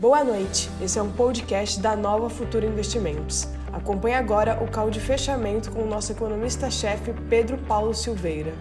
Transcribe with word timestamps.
Boa 0.00 0.24
noite, 0.24 0.70
esse 0.80 0.98
é 0.98 1.02
um 1.02 1.12
podcast 1.12 1.78
da 1.78 1.94
Nova 1.94 2.30
Futura 2.30 2.64
Investimentos. 2.64 3.46
Acompanhe 3.70 4.14
agora 4.14 4.58
o 4.64 4.66
call 4.66 4.88
de 4.88 4.98
fechamento 4.98 5.70
com 5.70 5.82
o 5.82 5.86
nosso 5.86 6.10
economista-chefe 6.10 7.12
Pedro 7.28 7.58
Paulo 7.58 7.92
Silveira. 7.92 8.54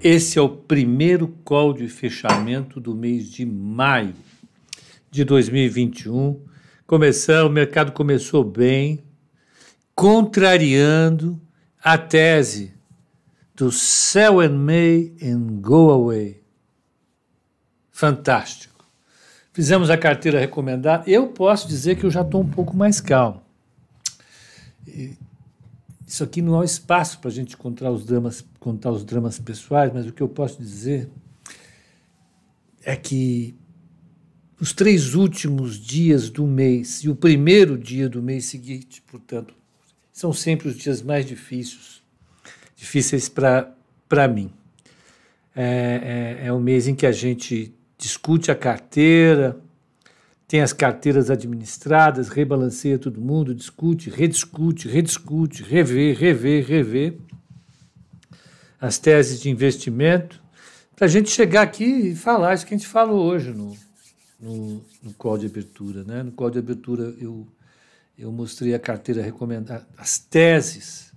Esse 0.00 0.38
é 0.38 0.40
o 0.40 0.48
primeiro 0.48 1.26
call 1.44 1.72
de 1.72 1.88
fechamento 1.88 2.78
do 2.78 2.94
mês 2.94 3.28
de 3.28 3.44
maio 3.44 4.14
de 5.10 5.24
2021. 5.24 6.40
Começando, 6.86 7.48
o 7.48 7.52
mercado 7.52 7.90
começou 7.90 8.44
bem, 8.44 9.02
contrariando 9.96 11.42
a 11.82 11.98
tese 11.98 12.72
do 13.52 13.72
sell 13.72 14.38
and 14.38 14.50
May 14.50 15.12
and 15.20 15.60
go 15.60 15.90
away. 15.90 16.40
Fantástico. 17.90 18.73
Fizemos 19.54 19.88
a 19.88 19.96
carteira 19.96 20.40
recomendada. 20.40 21.08
Eu 21.08 21.28
posso 21.28 21.68
dizer 21.68 21.96
que 21.96 22.04
eu 22.04 22.10
já 22.10 22.22
estou 22.22 22.42
um 22.42 22.50
pouco 22.50 22.76
mais 22.76 23.00
calmo. 23.00 23.40
Isso 26.04 26.24
aqui 26.24 26.42
não 26.42 26.60
é 26.60 26.64
espaço 26.64 27.20
para 27.20 27.30
a 27.30 27.32
gente 27.32 27.56
contar 27.56 27.92
os, 27.92 28.04
dramas, 28.04 28.44
contar 28.58 28.90
os 28.90 29.04
dramas 29.04 29.38
pessoais, 29.38 29.92
mas 29.94 30.08
o 30.08 30.12
que 30.12 30.20
eu 30.20 30.28
posso 30.28 30.60
dizer 30.60 31.08
é 32.82 32.96
que 32.96 33.54
os 34.60 34.72
três 34.72 35.14
últimos 35.14 35.78
dias 35.78 36.28
do 36.28 36.48
mês 36.48 37.04
e 37.04 37.08
o 37.08 37.14
primeiro 37.14 37.78
dia 37.78 38.08
do 38.08 38.20
mês 38.20 38.46
seguinte, 38.46 39.00
portanto, 39.02 39.54
são 40.12 40.32
sempre 40.32 40.66
os 40.66 40.76
dias 40.76 41.00
mais 41.00 41.24
difíceis, 41.24 42.02
difíceis 42.74 43.28
para 43.28 44.28
mim. 44.28 44.50
É, 45.54 46.40
é, 46.42 46.46
é 46.48 46.52
o 46.52 46.58
mês 46.58 46.88
em 46.88 46.94
que 46.96 47.06
a 47.06 47.12
gente 47.12 47.72
discute 48.04 48.50
a 48.50 48.54
carteira, 48.54 49.58
tem 50.46 50.60
as 50.60 50.74
carteiras 50.74 51.30
administradas, 51.30 52.28
rebalanceia 52.28 52.98
todo 52.98 53.18
mundo, 53.18 53.54
discute, 53.54 54.10
rediscute, 54.10 54.88
rediscute, 54.88 55.62
revê, 55.62 56.12
revê, 56.12 56.60
revê 56.60 57.16
as 58.78 58.98
teses 58.98 59.40
de 59.40 59.48
investimento, 59.48 60.42
para 60.94 61.06
a 61.06 61.08
gente 61.08 61.30
chegar 61.30 61.62
aqui 61.62 62.10
e 62.10 62.14
falar 62.14 62.52
isso 62.52 62.66
que 62.66 62.74
a 62.74 62.76
gente 62.76 62.86
falou 62.86 63.24
hoje 63.24 63.52
no, 63.52 63.74
no, 64.38 64.84
no 65.02 65.14
call 65.14 65.38
de 65.38 65.46
abertura. 65.46 66.04
Né? 66.04 66.22
No 66.22 66.30
call 66.30 66.50
de 66.50 66.58
abertura 66.58 67.04
eu, 67.18 67.48
eu 68.18 68.30
mostrei 68.30 68.74
a 68.74 68.78
carteira 68.78 69.22
recomendada, 69.22 69.88
as 69.96 70.18
teses, 70.18 71.10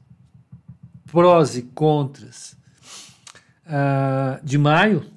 prós 1.05 1.57
e 1.57 1.63
contras 1.63 2.55
uh, 3.65 4.43
de 4.43 4.57
maio, 4.57 5.16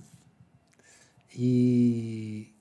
e, 1.37 2.53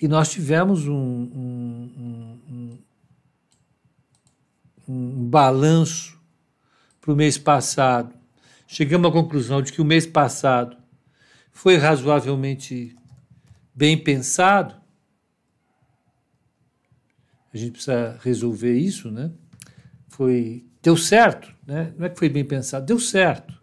e 0.00 0.08
nós 0.08 0.30
tivemos 0.30 0.86
um, 0.86 0.94
um, 0.94 2.40
um, 2.48 2.78
um 4.88 5.28
balanço 5.28 6.18
para 7.00 7.12
o 7.12 7.16
mês 7.16 7.38
passado. 7.38 8.14
Chegamos 8.66 9.08
à 9.08 9.12
conclusão 9.12 9.62
de 9.62 9.72
que 9.72 9.80
o 9.80 9.84
mês 9.84 10.06
passado 10.06 10.76
foi 11.50 11.76
razoavelmente 11.76 12.96
bem 13.74 13.96
pensado. 13.96 14.74
A 17.52 17.56
gente 17.56 17.72
precisa 17.72 18.18
resolver 18.22 18.76
isso, 18.76 19.10
né? 19.10 19.32
Foi 20.08 20.64
deu 20.82 20.96
certo, 20.96 21.52
né? 21.66 21.92
Não 21.98 22.06
é 22.06 22.08
que 22.08 22.18
foi 22.18 22.28
bem 22.28 22.44
pensado, 22.44 22.86
deu 22.86 22.98
certo 22.98 23.59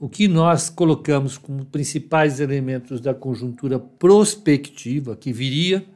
o 0.00 0.08
que 0.08 0.26
nós 0.26 0.70
colocamos 0.70 1.36
como 1.36 1.66
principais 1.66 2.40
elementos 2.40 3.02
da 3.02 3.12
conjuntura 3.12 3.78
prospectiva 3.78 5.14
que 5.14 5.30
viria 5.30 5.86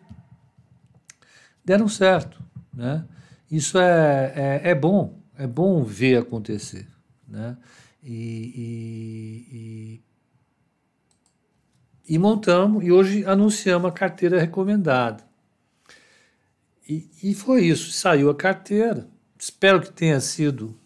deram 1.65 1.89
certo. 1.89 2.45
Né? 2.71 3.03
Isso 3.51 3.79
é, 3.79 4.61
é, 4.63 4.71
é 4.71 4.75
bom, 4.75 5.19
é 5.39 5.47
bom 5.47 5.83
ver 5.83 6.19
acontecer. 6.19 6.87
Né? 7.27 7.57
E, 8.03 8.13
e, 9.49 10.03
e, 12.07 12.15
e 12.15 12.19
montamos, 12.19 12.85
e 12.85 12.93
hoje 12.93 13.25
anunciamos 13.25 13.89
a 13.89 13.93
carteira 13.93 14.39
recomendada. 14.39 15.25
E, 16.87 17.09
e 17.23 17.35
foi 17.35 17.65
isso, 17.65 17.91
saiu 17.91 18.29
a 18.29 18.35
carteira. 18.35 19.09
Espero 19.39 19.81
que 19.81 19.91
tenha 19.91 20.21
sido 20.21 20.79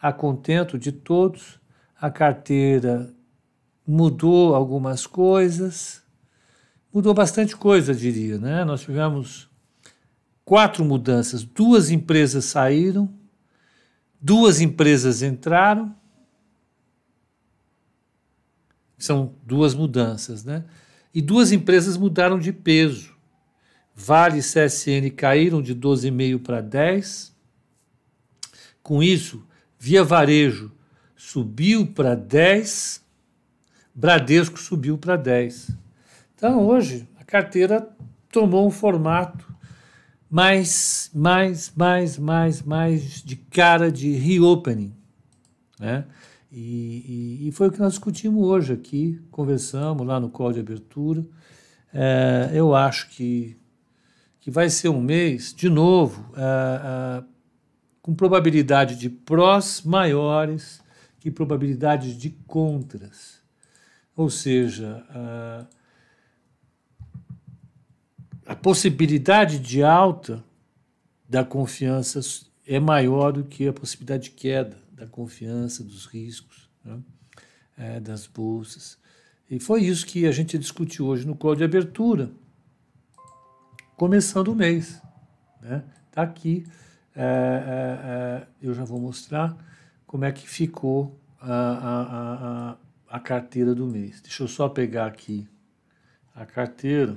a 0.00 0.14
contento 0.14 0.78
de 0.78 0.90
todos 0.90 1.60
a 2.02 2.10
carteira 2.10 3.14
mudou 3.86 4.56
algumas 4.56 5.06
coisas, 5.06 6.02
mudou 6.92 7.14
bastante 7.14 7.56
coisa, 7.56 7.94
diria, 7.94 8.38
né? 8.38 8.64
Nós 8.64 8.80
tivemos 8.80 9.48
quatro 10.44 10.84
mudanças, 10.84 11.44
duas 11.44 11.92
empresas 11.92 12.46
saíram, 12.46 13.08
duas 14.20 14.60
empresas 14.60 15.22
entraram, 15.22 15.94
são 18.98 19.36
duas 19.46 19.72
mudanças, 19.72 20.42
né? 20.42 20.64
E 21.14 21.22
duas 21.22 21.52
empresas 21.52 21.96
mudaram 21.96 22.36
de 22.36 22.52
peso. 22.52 23.14
Vale 23.94 24.40
e 24.40 24.42
CSN 24.42 25.08
caíram 25.14 25.62
de 25.62 25.72
12,5 25.72 26.42
para 26.42 26.60
10. 26.60 27.32
Com 28.82 29.00
isso, 29.00 29.46
Via 29.78 30.02
Varejo 30.02 30.72
subiu 31.24 31.86
para 31.86 32.16
10, 32.16 33.00
Bradesco 33.94 34.58
subiu 34.58 34.98
para 34.98 35.16
10. 35.16 35.70
Então, 36.34 36.66
hoje, 36.66 37.08
a 37.18 37.24
carteira 37.24 37.88
tomou 38.30 38.66
um 38.66 38.70
formato 38.70 39.46
mais, 40.28 41.10
mais, 41.14 41.72
mais, 41.76 42.18
mais, 42.18 42.62
mais 42.62 43.22
de 43.22 43.36
cara 43.36 43.90
de 43.90 44.10
reopening. 44.12 44.92
Né? 45.78 46.04
E, 46.50 47.38
e, 47.40 47.48
e 47.48 47.52
foi 47.52 47.68
o 47.68 47.70
que 47.70 47.78
nós 47.78 47.92
discutimos 47.92 48.44
hoje 48.44 48.72
aqui, 48.72 49.22
conversamos 49.30 50.04
lá 50.04 50.18
no 50.18 50.28
call 50.28 50.52
de 50.52 50.60
abertura. 50.60 51.24
É, 51.94 52.50
eu 52.52 52.74
acho 52.74 53.08
que, 53.10 53.56
que 54.40 54.50
vai 54.50 54.68
ser 54.68 54.88
um 54.88 55.00
mês, 55.00 55.54
de 55.54 55.70
novo, 55.70 56.30
é, 56.36 56.40
é, 56.40 57.24
com 58.02 58.12
probabilidade 58.12 58.96
de 58.96 59.08
prós 59.08 59.82
maiores 59.82 60.81
que 61.22 61.30
probabilidades 61.30 62.18
de 62.18 62.30
contras. 62.30 63.40
Ou 64.16 64.28
seja, 64.28 65.06
a, 65.08 65.66
a 68.46 68.56
possibilidade 68.56 69.60
de 69.60 69.84
alta 69.84 70.42
da 71.28 71.44
confiança 71.44 72.18
é 72.66 72.80
maior 72.80 73.32
do 73.32 73.44
que 73.44 73.68
a 73.68 73.72
possibilidade 73.72 74.24
de 74.24 74.30
queda 74.32 74.76
da 74.90 75.06
confiança, 75.06 75.84
dos 75.84 76.06
riscos, 76.06 76.68
né? 76.84 77.00
é, 77.78 78.00
das 78.00 78.26
bolsas. 78.26 78.98
E 79.48 79.60
foi 79.60 79.84
isso 79.84 80.04
que 80.04 80.26
a 80.26 80.32
gente 80.32 80.58
discutiu 80.58 81.06
hoje 81.06 81.24
no 81.24 81.36
call 81.36 81.54
de 81.54 81.62
abertura, 81.62 82.32
começando 83.96 84.48
o 84.48 84.56
mês. 84.56 85.00
Está 85.60 85.68
né? 85.68 85.84
Tá 86.10 86.22
aqui, 86.22 86.66
é, 87.14 87.22
é, 87.22 88.08
é, 88.08 88.46
eu 88.60 88.74
já 88.74 88.84
vou 88.84 89.00
mostrar 89.00 89.56
como 90.12 90.26
é 90.26 90.30
que 90.30 90.46
ficou 90.46 91.18
a, 91.40 91.54
a, 91.54 92.72
a, 92.72 93.16
a 93.16 93.18
carteira 93.18 93.74
do 93.74 93.86
mês. 93.86 94.20
Deixa 94.20 94.42
eu 94.42 94.48
só 94.48 94.68
pegar 94.68 95.06
aqui 95.06 95.48
a 96.34 96.44
carteira. 96.44 97.16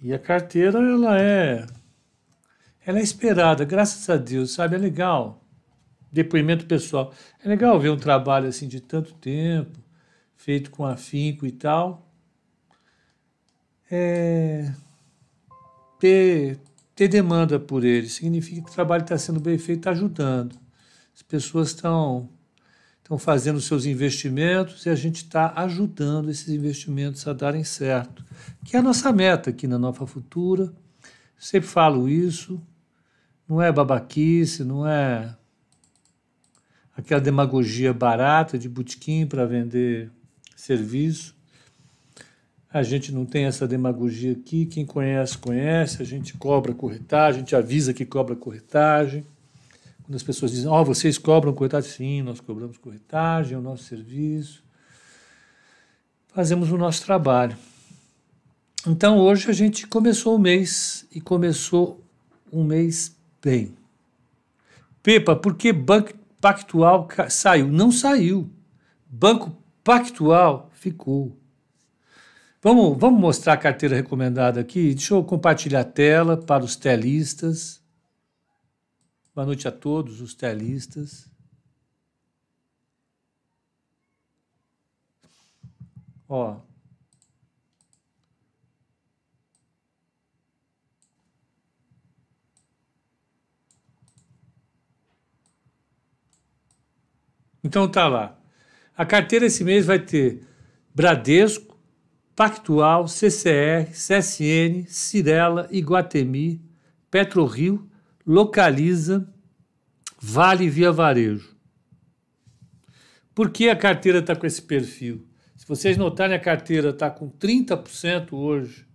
E 0.00 0.14
a 0.14 0.18
carteira, 0.18 0.78
ela 0.78 1.20
é 1.20 1.66
ela 2.86 2.98
é 2.98 3.02
esperada, 3.02 3.66
graças 3.66 4.08
a 4.08 4.16
Deus, 4.16 4.54
sabe? 4.54 4.74
É 4.74 4.78
legal. 4.78 5.44
Depoimento 6.10 6.64
pessoal. 6.64 7.12
É 7.44 7.46
legal 7.46 7.78
ver 7.78 7.90
um 7.90 7.98
trabalho 7.98 8.48
assim 8.48 8.66
de 8.66 8.80
tanto 8.80 9.12
tempo, 9.16 9.78
feito 10.34 10.70
com 10.70 10.86
afinco 10.86 11.44
e 11.46 11.52
tal. 11.52 12.10
É... 13.90 14.72
Ter, 16.00 16.58
ter 16.94 17.08
demanda 17.08 17.60
por 17.60 17.84
ele 17.84 18.08
significa 18.08 18.62
que 18.62 18.70
o 18.70 18.74
trabalho 18.74 19.02
está 19.02 19.18
sendo 19.18 19.38
bem 19.38 19.58
feito, 19.58 19.80
está 19.80 19.90
ajudando. 19.90 20.61
As 21.14 21.22
pessoas 21.22 21.68
estão 21.68 22.28
estão 23.02 23.18
fazendo 23.18 23.60
seus 23.60 23.84
investimentos 23.84 24.86
e 24.86 24.88
a 24.88 24.94
gente 24.94 25.16
está 25.16 25.52
ajudando 25.56 26.30
esses 26.30 26.48
investimentos 26.48 27.26
a 27.26 27.32
darem 27.32 27.64
certo, 27.64 28.24
que 28.64 28.76
é 28.76 28.78
a 28.78 28.82
nossa 28.82 29.12
meta 29.12 29.50
aqui 29.50 29.66
na 29.66 29.78
Nova 29.78 30.06
Futura. 30.06 30.72
Sempre 31.36 31.68
falo 31.68 32.08
isso, 32.08 32.62
não 33.46 33.60
é 33.60 33.70
babaquice, 33.72 34.64
não 34.64 34.86
é 34.86 35.36
aquela 36.96 37.20
demagogia 37.20 37.92
barata 37.92 38.56
de 38.56 38.68
botequim 38.68 39.26
para 39.26 39.44
vender 39.44 40.10
serviço. 40.56 41.34
A 42.72 42.82
gente 42.82 43.12
não 43.12 43.26
tem 43.26 43.44
essa 43.44 43.68
demagogia 43.68 44.32
aqui, 44.32 44.64
quem 44.64 44.86
conhece, 44.86 45.36
conhece, 45.36 46.00
a 46.00 46.06
gente 46.06 46.34
cobra 46.38 46.72
corretagem, 46.72 47.40
a 47.40 47.44
gente 47.44 47.56
avisa 47.56 47.92
que 47.92 48.06
cobra 48.06 48.34
corretagem. 48.34 49.26
Quando 50.02 50.16
as 50.16 50.22
pessoas 50.22 50.50
dizem, 50.50 50.68
ó, 50.68 50.80
oh, 50.80 50.84
vocês 50.84 51.16
cobram 51.18 51.52
corretagem? 51.52 51.90
Sim, 51.90 52.22
nós 52.22 52.40
cobramos 52.40 52.76
corretagem, 52.78 53.54
é 53.54 53.58
o 53.58 53.62
nosso 53.62 53.84
serviço. 53.84 54.64
Fazemos 56.28 56.72
o 56.72 56.78
nosso 56.78 57.04
trabalho. 57.04 57.56
Então 58.86 59.18
hoje 59.18 59.48
a 59.48 59.52
gente 59.52 59.86
começou 59.86 60.34
o 60.34 60.38
mês 60.38 61.06
e 61.14 61.20
começou 61.20 62.02
um 62.52 62.64
mês 62.64 63.16
bem. 63.42 63.76
Pepa, 65.02 65.36
por 65.36 65.54
que 65.56 65.72
Banco 65.72 66.12
Pactual 66.40 67.08
saiu? 67.28 67.68
Não 67.68 67.92
saiu. 67.92 68.50
Banco 69.06 69.56
Pactual 69.84 70.70
ficou. 70.72 71.36
Vamos, 72.62 72.96
vamos 72.98 73.20
mostrar 73.20 73.54
a 73.54 73.56
carteira 73.56 73.96
recomendada 73.96 74.60
aqui? 74.60 74.94
Deixa 74.94 75.14
eu 75.14 75.24
compartilhar 75.24 75.80
a 75.80 75.84
tela 75.84 76.36
para 76.36 76.64
os 76.64 76.76
telistas. 76.76 77.81
Boa 79.34 79.46
noite 79.46 79.66
a 79.66 79.72
todos 79.72 80.20
os 80.20 80.34
telistas. 80.34 81.30
Ó, 86.28 86.60
Então 97.64 97.88
tá 97.88 98.08
lá. 98.08 98.38
A 98.96 99.06
carteira 99.06 99.46
esse 99.46 99.62
mês 99.64 99.86
vai 99.86 99.98
ter 99.98 100.46
Bradesco, 100.94 101.78
Pactual, 102.34 103.06
CCR, 103.06 103.90
CSN, 103.92 104.86
Cirela, 104.88 105.68
Iguatemi, 105.70 106.60
PetroRio, 107.10 107.88
Localiza, 108.26 109.28
Vale 110.20 110.68
Via 110.68 110.92
Varejo. 110.92 111.56
Por 113.34 113.50
que 113.50 113.68
a 113.68 113.76
carteira 113.76 114.18
está 114.18 114.36
com 114.36 114.46
esse 114.46 114.62
perfil? 114.62 115.26
Se 115.56 115.66
vocês 115.66 115.96
notarem, 115.96 116.36
a 116.36 116.40
carteira 116.40 116.90
está 116.90 117.10
com 117.10 117.30
30% 117.30 118.32
hoje, 118.32 118.86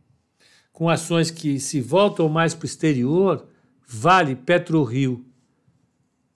com 0.72 0.90
ações 0.90 1.32
que 1.32 1.60
se 1.60 1.82
voltam 1.82 2.30
mais 2.30 2.54
para 2.54 2.64
o 2.64 2.68
exterior, 2.68 3.48
Vale, 3.88 4.36
PetroRio 4.36 5.26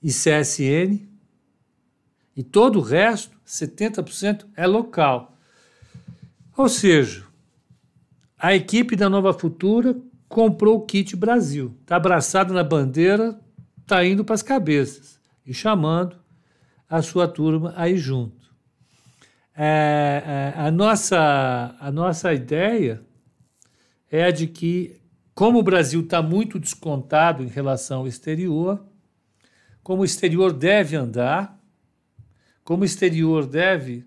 e 0.01 0.09
CSN, 0.09 1.07
e 2.35 2.43
todo 2.43 2.79
o 2.79 2.81
resto, 2.81 3.38
70%, 3.45 4.45
é 4.55 4.65
local. 4.65 5.38
Ou 6.57 6.69
seja, 6.69 7.25
a 8.38 8.55
equipe 8.55 8.95
da 8.95 9.09
Nova 9.09 9.33
Futura 9.33 9.95
comprou 10.31 10.78
o 10.78 10.86
kit 10.86 11.16
Brasil. 11.16 11.78
Está 11.81 11.98
abraçado 11.98 12.54
na 12.54 12.63
bandeira, 12.63 13.39
está 13.81 14.04
indo 14.04 14.24
para 14.24 14.33
as 14.33 14.42
cabeças 14.42 15.19
e 15.45 15.54
chamando 15.54 16.16
a 16.89 17.01
sua 17.01 17.28
turma 17.28 17.74
aí 17.75 17.98
junto. 17.98 18.50
É, 19.54 20.54
é, 20.56 20.60
a, 20.60 20.72
nossa, 20.72 21.75
a 21.80 21.92
nossa 21.92 22.33
ideia 22.33 23.04
é 24.10 24.24
a 24.24 24.31
de 24.31 24.48
que, 24.48 25.01
como 25.36 25.60
o 25.60 25.63
Brasil 25.63 26.00
está 26.00 26.22
muito 26.22 26.57
descontado 26.57 27.44
em 27.44 27.48
relação 27.48 28.00
ao 28.00 28.07
exterior, 28.07 28.81
como 29.84 30.01
o 30.01 30.06
exterior 30.06 30.54
deve 30.54 30.95
andar, 30.95 31.60
como 32.63 32.84
o 32.84 32.86
exterior 32.86 33.45
deve 33.45 34.06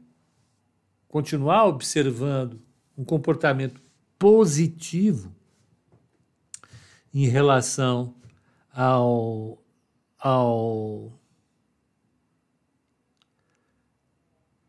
continuar 1.07 1.67
observando 1.67 2.63
um 2.97 3.05
comportamento 3.05 3.81
positivo 4.19 5.35
em 7.15 7.29
relação 7.29 8.13
ao, 8.73 9.63
ao 10.19 11.13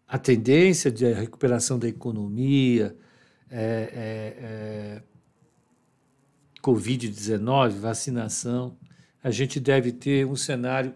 a 0.07 0.19
tendência 0.19 0.91
de 0.91 1.11
recuperação 1.11 1.79
da 1.79 1.87
economia, 1.87 2.95
é, 3.49 3.57
é, 3.59 5.01
é, 5.01 5.03
Covid-19, 6.61 7.71
vacinação, 7.71 8.77
a 9.23 9.31
gente 9.31 9.59
deve 9.59 9.91
ter 9.91 10.25
um 10.27 10.35
cenário 10.35 10.93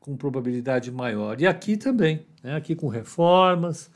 com 0.00 0.16
probabilidade 0.16 0.90
maior. 0.90 1.38
E 1.38 1.46
aqui 1.46 1.76
também, 1.76 2.26
né? 2.42 2.56
aqui 2.56 2.74
com 2.74 2.88
reformas, 2.88 3.90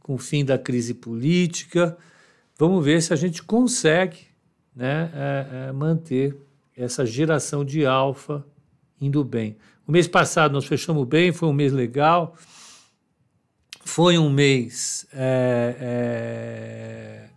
com 0.00 0.14
o 0.14 0.18
fim 0.18 0.44
da 0.44 0.58
crise 0.58 0.92
política. 0.92 1.96
Vamos 2.58 2.84
ver 2.84 3.00
se 3.00 3.14
a 3.14 3.16
gente 3.16 3.42
consegue 3.42 4.28
né, 4.78 5.10
é, 5.12 5.46
é, 5.68 5.72
manter 5.72 6.36
essa 6.76 7.04
geração 7.04 7.64
de 7.64 7.84
alfa 7.84 8.46
indo 9.00 9.24
bem. 9.24 9.56
O 9.84 9.90
mês 9.90 10.06
passado 10.06 10.52
nós 10.52 10.66
fechamos 10.66 11.04
bem, 11.04 11.32
foi 11.32 11.48
um 11.48 11.52
mês 11.52 11.72
legal, 11.72 12.36
foi 13.84 14.16
um 14.16 14.30
mês. 14.30 15.04
É, 15.12 15.76
é 15.80 17.30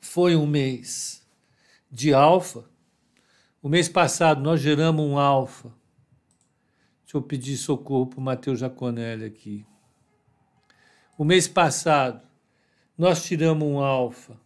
foi 0.00 0.36
um 0.36 0.46
mês 0.46 1.26
de 1.90 2.14
alfa. 2.14 2.64
O 3.60 3.68
mês 3.68 3.88
passado 3.88 4.40
nós 4.40 4.60
geramos 4.60 5.04
um 5.04 5.18
alfa 5.18 5.72
Deixa 7.10 7.18
eu 7.18 7.22
pedir 7.22 7.56
socorro 7.56 8.06
para 8.06 8.20
o 8.20 8.22
Matheus 8.22 8.60
Jaconelli 8.60 9.24
aqui. 9.24 9.66
O 11.18 11.24
mês 11.24 11.48
passado, 11.48 12.22
nós 12.96 13.24
tiramos 13.24 13.66
um 13.66 13.80
alfa 13.80 14.38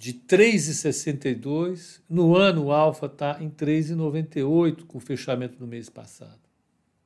de 0.00 0.14
3,62. 0.14 2.00
No 2.08 2.34
ano, 2.34 2.64
o 2.64 2.72
alfa 2.72 3.04
está 3.04 3.36
em 3.38 3.50
3,98 3.50 4.86
com 4.86 4.96
o 4.96 5.00
fechamento 5.00 5.58
do 5.58 5.66
mês 5.66 5.90
passado. 5.90 6.40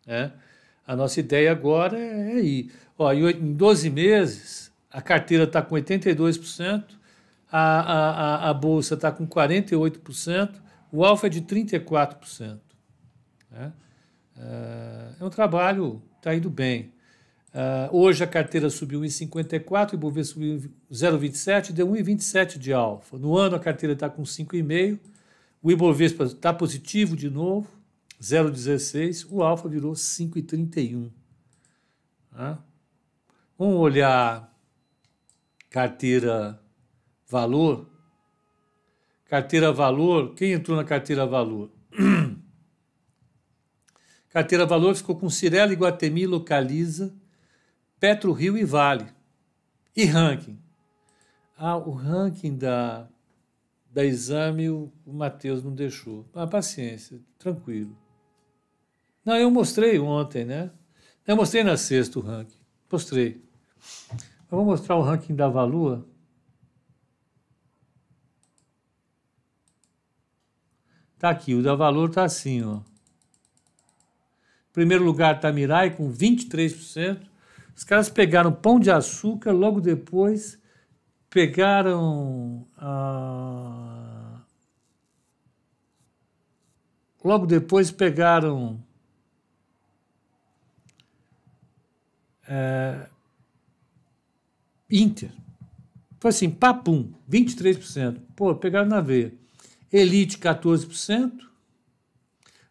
É? 0.06 0.30
A 0.86 0.94
nossa 0.94 1.18
ideia 1.18 1.50
agora 1.50 1.98
é, 1.98 2.38
ir. 2.38 2.70
Ó, 2.96 3.12
em 3.12 3.52
12 3.52 3.90
meses, 3.90 4.72
a 4.88 5.02
carteira 5.02 5.42
está 5.42 5.60
com 5.60 5.74
82%, 5.74 6.84
a, 7.50 7.58
a, 7.58 8.50
a, 8.50 8.54
bolsa 8.54 8.94
está 8.94 9.10
com 9.10 9.26
48%, 9.26 10.54
o 10.92 11.04
alfa 11.04 11.26
é 11.26 11.30
de 11.30 11.42
34%. 11.42 12.60
É? 13.56 13.66
Uh, 13.66 15.16
é 15.20 15.24
um 15.24 15.30
trabalho, 15.30 16.00
está 16.18 16.32
indo 16.32 16.48
bem. 16.48 16.92
Uh, 17.54 17.96
hoje 17.96 18.24
a 18.24 18.26
carteira 18.26 18.68
subiu 18.68 19.00
1,54, 19.02 19.92
o 19.92 19.94
Ibovespa 19.94 20.34
subiu 20.34 20.58
0,27, 20.90 21.70
deu 21.70 21.86
1,27 21.86 22.58
de 22.58 22.72
alfa. 22.72 23.16
No 23.16 23.38
ano 23.38 23.54
a 23.54 23.60
carteira 23.60 23.92
está 23.92 24.10
com 24.10 24.24
5,5, 24.24 24.98
o 25.62 25.70
Ibovespa 25.70 26.24
está 26.24 26.52
positivo 26.52 27.16
de 27.16 27.30
novo, 27.30 27.68
0,16, 28.20 29.24
o 29.30 29.40
alfa 29.40 29.68
virou 29.68 29.92
5,31. 29.92 31.10
Tá? 32.32 32.58
Vamos 33.56 33.76
olhar 33.76 34.52
carteira 35.70 36.60
valor. 37.28 37.86
Carteira 39.26 39.72
valor, 39.72 40.34
quem 40.34 40.54
entrou 40.54 40.76
na 40.76 40.82
carteira 40.82 41.24
valor? 41.24 41.70
Carteira 44.28 44.66
Valor 44.66 44.96
ficou 44.96 45.14
com 45.14 45.30
Cirela, 45.30 45.72
Iguatemi, 45.72 46.26
Localiza, 46.26 47.14
Petro 48.04 48.32
Rio 48.32 48.58
e 48.58 48.64
Vale. 48.66 49.06
E 49.96 50.04
ranking? 50.04 50.58
Ah, 51.56 51.78
o 51.78 51.92
ranking 51.92 52.54
da, 52.54 53.08
da 53.90 54.04
exame 54.04 54.68
o, 54.68 54.92
Matheus 55.06 55.62
não 55.62 55.74
deixou. 55.74 56.28
Ah, 56.34 56.46
paciência, 56.46 57.18
tranquilo. 57.38 57.96
Não, 59.24 59.34
eu 59.36 59.50
mostrei 59.50 59.98
ontem, 59.98 60.44
né? 60.44 60.70
Eu 61.26 61.34
mostrei 61.34 61.64
na 61.64 61.78
sexta 61.78 62.18
o 62.18 62.22
ranking. 62.22 62.58
Mostrei. 62.92 63.42
Eu 64.50 64.58
vou 64.58 64.66
mostrar 64.66 64.96
o 64.96 65.00
ranking 65.00 65.34
da 65.34 65.48
Valua. 65.48 66.06
Tá 71.18 71.30
aqui, 71.30 71.54
o 71.54 71.62
da 71.62 71.74
Valor 71.74 72.10
tá 72.10 72.22
assim, 72.22 72.62
ó 72.62 72.82
primeiro 74.74 75.04
lugar 75.04 75.36
está 75.36 75.52
Mirai 75.52 75.96
com 75.96 76.12
23%. 76.12 77.32
Os 77.74 77.82
caras 77.82 78.08
pegaram 78.08 78.52
pão 78.52 78.78
de 78.78 78.90
açúcar, 78.90 79.52
logo 79.52 79.80
depois 79.80 80.58
pegaram. 81.28 82.64
Ah, 82.76 84.40
logo 87.24 87.46
depois 87.46 87.90
pegaram. 87.90 88.80
É, 92.46 93.08
Inter. 94.88 95.32
Foi 96.20 96.28
assim, 96.30 96.50
papum, 96.50 97.12
23%. 97.28 98.20
Pô, 98.36 98.54
pegaram 98.54 98.88
na 98.88 99.00
veia. 99.00 99.34
Elite, 99.92 100.38
14%. 100.38 101.32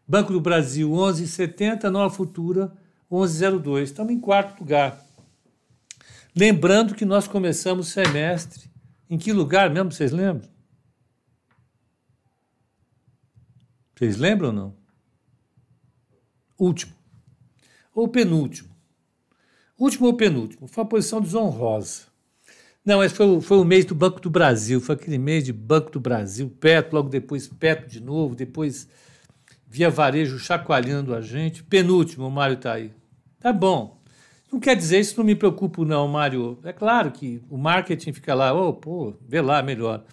Banco 0.07 0.31
do 0.31 0.39
Brasil 0.39 0.89
11,70, 0.89 1.83
Nova 1.89 2.13
Futura 2.13 2.73
11,02. 3.13 3.83
Estamos 3.83 4.11
em 4.11 4.19
quarto 4.19 4.59
lugar. 4.59 5.05
Lembrando 6.35 6.95
que 6.95 7.05
nós 7.05 7.27
começamos 7.27 7.87
o 7.87 7.91
semestre. 7.91 8.71
Em 9.07 9.17
que 9.17 9.31
lugar 9.31 9.69
mesmo, 9.69 9.91
vocês 9.91 10.11
lembram? 10.11 10.49
Vocês 13.95 14.17
lembram 14.17 14.47
ou 14.47 14.53
não? 14.53 14.75
Último. 16.57 16.93
Ou 17.93 18.07
penúltimo. 18.07 18.75
Último 19.77 20.07
ou 20.07 20.15
penúltimo. 20.15 20.67
Foi 20.67 20.83
uma 20.83 20.89
posição 20.89 21.21
desonrosa. 21.21 22.07
Não, 22.83 22.97
mas 22.97 23.11
foi, 23.11 23.39
foi 23.39 23.57
o 23.57 23.63
mês 23.63 23.85
do 23.85 23.93
Banco 23.93 24.19
do 24.19 24.29
Brasil, 24.29 24.81
foi 24.81 24.95
aquele 24.95 25.17
mês 25.17 25.45
de 25.45 25.53
Banco 25.53 25.89
do 25.89 26.01
Brasil, 26.01 26.49
Petro, 26.49 26.97
logo 26.97 27.07
depois 27.07 27.47
Petro 27.47 27.87
de 27.87 28.01
novo, 28.01 28.35
depois 28.35 28.89
Via 29.65 29.89
Varejo 29.89 30.37
chacoalhando 30.37 31.15
a 31.15 31.21
gente. 31.21 31.63
Penúltimo, 31.63 32.27
o 32.27 32.31
Mário 32.31 32.55
está 32.55 32.73
aí. 32.73 32.91
Tá 33.43 33.51
bom. 33.51 34.01
Não 34.49 34.57
quer 34.57 34.73
dizer 34.73 35.01
isso, 35.01 35.17
não 35.17 35.25
me 35.25 35.35
preocupo 35.35 35.83
não, 35.83 36.07
Mário. 36.07 36.57
É 36.63 36.71
claro 36.71 37.11
que 37.11 37.43
o 37.49 37.57
marketing 37.57 38.13
fica 38.13 38.33
lá, 38.33 38.53
oh, 38.53 38.71
pô, 38.71 39.13
vê 39.27 39.41
lá 39.41 39.61
melhor. 39.61 40.05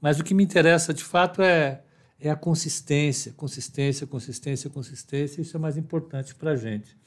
Mas 0.00 0.18
o 0.18 0.24
que 0.24 0.34
me 0.34 0.42
interessa 0.42 0.92
de 0.92 1.04
fato 1.04 1.40
é, 1.40 1.84
é 2.18 2.28
a 2.28 2.34
consistência, 2.34 3.32
consistência, 3.36 4.08
consistência, 4.08 4.68
consistência. 4.68 5.40
Isso 5.40 5.56
é 5.56 5.60
mais 5.60 5.76
importante 5.76 6.34
para 6.34 6.50
a 6.50 6.56
gente. 6.56 6.98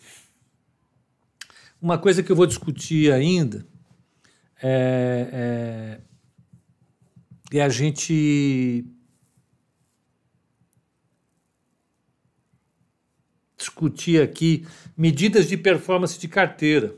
Uma 1.81 1.97
coisa 1.97 2.23
que 2.23 2.31
eu 2.31 2.35
vou 2.35 2.45
discutir 2.45 3.11
ainda 3.11 3.67
é, 4.63 5.99
é, 7.51 7.57
é 7.57 7.61
a 7.61 7.67
gente 7.67 8.85
discutir 13.67 14.21
aqui 14.21 14.65
medidas 14.95 15.47
de 15.47 15.57
performance 15.57 16.17
de 16.17 16.27
carteira. 16.27 16.95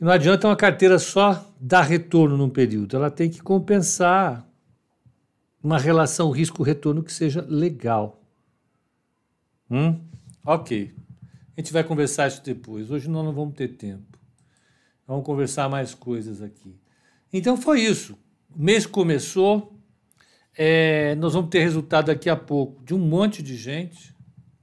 Não 0.00 0.10
adianta 0.10 0.48
uma 0.48 0.56
carteira 0.56 0.98
só 0.98 1.52
dar 1.60 1.82
retorno 1.82 2.36
num 2.36 2.50
período, 2.50 2.96
ela 2.96 3.10
tem 3.10 3.30
que 3.30 3.40
compensar 3.40 4.46
uma 5.62 5.78
relação 5.78 6.30
risco-retorno 6.30 7.02
que 7.02 7.12
seja 7.12 7.44
legal. 7.48 8.22
Hum? 9.70 10.00
Ok. 10.44 10.94
A 11.56 11.60
gente 11.60 11.72
vai 11.72 11.82
conversar 11.82 12.28
isso 12.28 12.42
depois. 12.44 12.90
Hoje 12.90 13.08
nós 13.08 13.24
não 13.24 13.32
vamos 13.32 13.54
ter 13.54 13.68
tempo. 13.68 14.18
Vamos 15.06 15.24
conversar 15.24 15.68
mais 15.68 15.94
coisas 15.94 16.42
aqui. 16.42 16.78
Então 17.32 17.56
foi 17.56 17.80
isso. 17.80 18.16
O 18.54 18.62
mês 18.62 18.86
começou. 18.86 19.75
É, 20.56 21.14
nós 21.16 21.34
vamos 21.34 21.50
ter 21.50 21.60
resultado 21.60 22.06
daqui 22.06 22.30
a 22.30 22.36
pouco 22.36 22.82
de 22.84 22.94
um 22.94 22.98
monte 22.98 23.42
de 23.42 23.56
gente. 23.56 24.14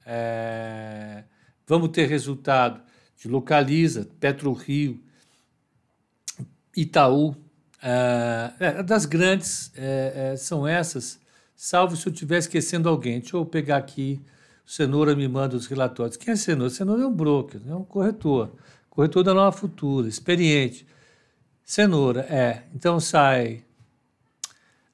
É, 0.06 1.24
vamos 1.68 1.90
ter 1.90 2.08
resultado 2.08 2.82
de 3.18 3.28
Localiza, 3.28 4.10
PetroRio, 4.20 5.00
Itaú. 6.76 7.36
É, 7.82 8.54
é 8.60 8.84
das 8.84 9.06
grandes 9.06 9.72
é, 9.76 10.32
é, 10.34 10.38
são 10.38 10.66
essas, 10.66 11.20
salvo 11.56 11.96
se 11.96 12.08
eu 12.08 12.14
estiver 12.14 12.38
esquecendo 12.38 12.90
alguém. 12.90 13.20
Deixa 13.20 13.36
eu 13.36 13.46
pegar 13.46 13.78
aqui. 13.78 14.22
O 14.66 14.72
Cenoura 14.72 15.16
me 15.16 15.28
manda 15.28 15.56
os 15.56 15.68
relatórios. 15.68 16.18
Quem 16.18 16.34
é 16.34 16.36
Cenoura? 16.36 16.70
Cenoura 16.70 17.04
é 17.04 17.06
um 17.06 17.14
broker, 17.14 17.62
é 17.68 17.76
um 17.76 17.84
corretor 17.84 18.56
corretor 18.94 19.24
da 19.24 19.34
Nova 19.34 19.52
Futura, 19.52 20.08
experiente. 20.08 20.86
Cenoura, 21.66 22.22
é. 22.30 22.62
Então 22.76 23.00
sai 23.00 23.64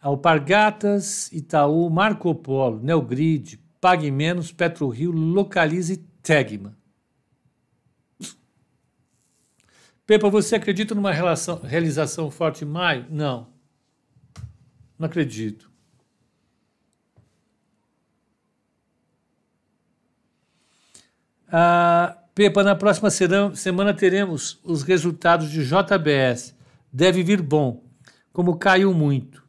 Alpargatas, 0.02 1.32
Itaú, 1.32 1.90
Marco 1.90 2.34
Polo, 2.34 2.82
Neogrid, 2.82 3.60
Pague 3.82 4.10
Menos, 4.10 4.52
PetroRio, 4.52 5.12
Localize 5.12 5.98
Tegma. 6.22 6.78
Pepa, 10.06 10.30
você 10.30 10.56
acredita 10.56 10.96
numa 10.96 11.12
relação, 11.12 11.60
realização 11.62 12.32
forte 12.32 12.64
em 12.64 12.68
maio? 12.68 13.06
Não. 13.10 13.48
Não 14.98 15.06
acredito. 15.06 15.70
Ah, 21.52 22.18
Pepa, 22.34 22.64
na 22.64 22.76
próxima 22.76 23.10
semana 23.10 23.94
teremos 23.94 24.60
os 24.64 24.82
resultados 24.82 25.50
de 25.50 25.64
JBS. 25.64 26.56
Deve 26.92 27.22
vir 27.22 27.42
bom. 27.42 27.84
Como 28.32 28.58
caiu 28.58 28.94
muito, 28.94 29.44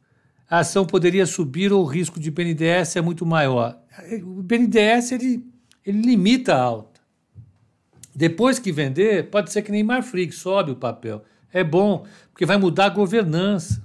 a 0.51 0.59
ação 0.59 0.85
poderia 0.85 1.25
subir 1.25 1.71
ou 1.71 1.81
o 1.81 1.87
risco 1.87 2.19
de 2.19 2.29
BNDES 2.29 2.97
é 2.97 3.01
muito 3.01 3.25
maior. 3.25 3.79
O 4.21 4.43
BNDES 4.43 5.13
ele, 5.13 5.45
ele 5.85 6.01
limita 6.01 6.53
a 6.53 6.61
alta. 6.61 6.99
Depois 8.13 8.59
que 8.59 8.71
vender, 8.71 9.29
pode 9.29 9.51
ser 9.51 9.61
que 9.61 9.71
nem 9.71 9.81
Marfrig, 9.81 10.33
sobe 10.33 10.71
o 10.71 10.75
papel. 10.75 11.23
É 11.53 11.63
bom, 11.63 12.05
porque 12.31 12.45
vai 12.45 12.57
mudar 12.57 12.87
a 12.87 12.89
governança. 12.89 13.81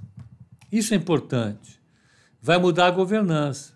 Isso 0.69 0.93
é 0.93 0.97
importante. 0.97 1.79
Vai 2.41 2.57
mudar 2.57 2.87
a 2.87 2.91
governança. 2.91 3.73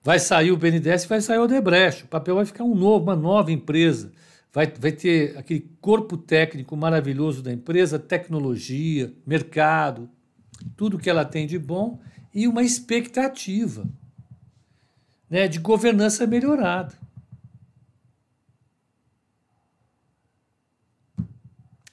Vai 0.00 0.20
sair 0.20 0.52
o 0.52 0.56
BNDES 0.56 1.04
e 1.04 1.08
vai 1.08 1.20
sair 1.20 1.38
o 1.38 1.42
Odebrecht. 1.42 2.04
O 2.04 2.08
papel 2.08 2.36
vai 2.36 2.46
ficar 2.46 2.62
um 2.62 2.74
novo, 2.74 3.02
uma 3.02 3.16
nova 3.16 3.50
empresa 3.50 4.12
vai, 4.54 4.72
vai 4.78 4.92
ter 4.92 5.36
aquele 5.36 5.68
corpo 5.80 6.16
técnico 6.16 6.76
maravilhoso 6.76 7.42
da 7.42 7.52
empresa, 7.52 7.98
tecnologia, 7.98 9.12
mercado, 9.26 10.08
tudo 10.76 10.98
que 10.98 11.10
ela 11.10 11.24
tem 11.24 11.46
de 11.46 11.58
bom 11.58 12.00
e 12.32 12.48
uma 12.48 12.62
expectativa 12.62 13.86
né, 15.28 15.48
de 15.48 15.58
governança 15.58 16.26
melhorada. 16.26 16.94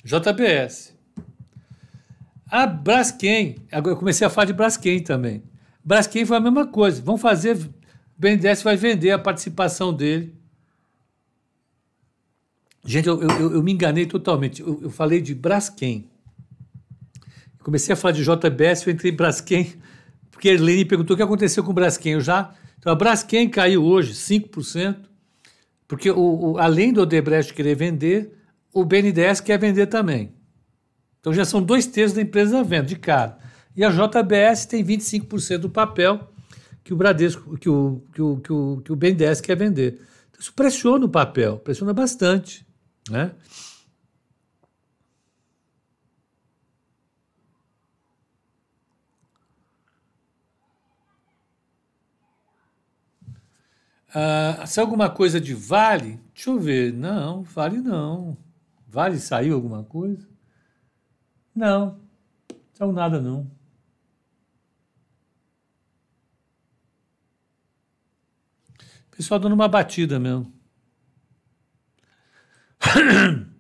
JBS. 0.04 0.96
A 2.48 2.68
Braskem, 2.68 3.58
agora 3.72 3.94
eu 3.94 4.00
comecei 4.00 4.26
a 4.26 4.30
falar 4.30 4.46
de 4.46 4.54
Braskem 4.54 5.02
também. 5.02 5.44
Braskem 5.84 6.26
foi 6.26 6.38
a 6.38 6.42
mesma 6.42 6.68
coisa. 6.68 7.02
Vão 7.02 7.18
fazer, 7.18 7.56
o 7.56 7.74
BNDES 8.18 8.64
vai 8.64 8.76
vender 8.76 9.12
a 9.12 9.20
participação 9.20 9.94
dele 9.94 10.42
Gente, 12.84 13.08
eu, 13.08 13.22
eu, 13.22 13.54
eu 13.54 13.64
me 13.64 13.72
enganei 13.72 14.06
totalmente. 14.06 14.62
Eu, 14.62 14.80
eu, 14.84 14.90
falei 14.90 15.22
de 15.22 15.36
Braskem. 15.36 16.10
Comecei 17.64 17.94
a 17.94 17.96
falar 17.96 18.14
de 18.14 18.24
JBS, 18.24 18.86
eu 18.86 18.94
entrei 18.94 19.12
em 19.12 19.16
Braskem, 19.16 19.74
porque 20.32 20.50
a 20.50 20.54
Erlene 20.54 20.86
perguntou 20.86 21.14
o 21.14 21.18
que 21.18 21.24
aconteceu 21.24 21.64
com 21.64 21.72
o 21.72 21.74
Braskem. 21.74 22.14
Eu 22.14 22.22
já. 22.22 22.54
Então, 22.80 22.92
a 22.92 22.96
Braskem 22.96 23.48
caiu 23.48 23.84
hoje 23.84 24.14
5%, 24.14 24.98
porque 25.88 26.10
o, 26.10 26.54
o, 26.54 26.58
além 26.58 26.92
do 26.92 27.02
Odebrecht 27.02 27.54
querer 27.54 27.76
vender, 27.76 28.32
o 28.74 28.84
BNDES 28.84 29.42
quer 29.42 29.60
vender 29.60 29.88
também. 29.88 30.34
Então 31.20 31.32
já 31.32 31.46
são 31.46 31.62
dois 31.62 31.86
terços 31.86 32.16
da 32.16 32.22
empresa 32.22 32.64
venda 32.64 32.88
de 32.88 32.96
cara. 32.96 33.38
E 33.76 33.84
a 33.86 33.90
JBS 33.90 34.66
tem 34.66 34.84
25% 34.84 35.60
do 35.60 35.70
papel 35.70 36.28
que 36.84 36.94
o 36.94 36.98
Bradesco, 36.98 37.58
que 37.58 37.70
o, 37.70 38.02
que 38.14 38.22
o, 38.22 38.38
que 38.38 38.52
o, 38.52 38.82
que 38.84 38.92
o 38.92 38.96
BNDES 38.96 39.40
quer 39.40 39.56
vender. 39.56 40.02
Então, 40.30 40.42
isso 40.42 40.54
pressiona 40.54 41.06
o 41.06 41.10
papel, 41.10 41.58
pressiona 41.60 41.94
bastante. 41.94 42.66
Né? 43.10 43.32
Ah, 54.14 54.66
se 54.68 54.80
alguma 54.80 55.10
coisa 55.10 55.40
de 55.40 55.54
Vale, 55.54 56.20
deixa 56.34 56.50
eu 56.50 56.60
ver. 56.60 56.94
Não, 56.94 57.44
Vale 57.44 57.80
não. 57.80 58.38
Vale 58.88 59.18
saiu 59.20 59.56
alguma 59.56 59.84
coisa? 59.84 60.28
Não, 61.56 62.00
saiu 62.74 62.92
nada 62.92 63.22
não. 63.22 63.50
Pessoal 69.12 69.40
dando 69.40 69.54
uma 69.54 69.68
batida 69.68 70.20
mesmo. 70.20 70.52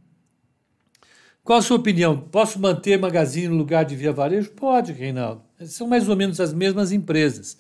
Qual 1.44 1.60
a 1.60 1.62
sua 1.62 1.78
opinião? 1.78 2.20
Posso 2.20 2.60
manter 2.60 3.00
Magazine 3.00 3.48
no 3.48 3.58
lugar 3.58 3.86
de 3.86 3.96
Via 3.96 4.12
Varejo? 4.12 4.52
Pode, 4.52 4.92
Reinaldo. 4.92 5.44
São 5.66 5.88
mais 5.88 6.10
ou 6.10 6.16
menos 6.16 6.40
as 6.40 6.54
mesmas 6.54 6.92
empresas. 6.92 7.58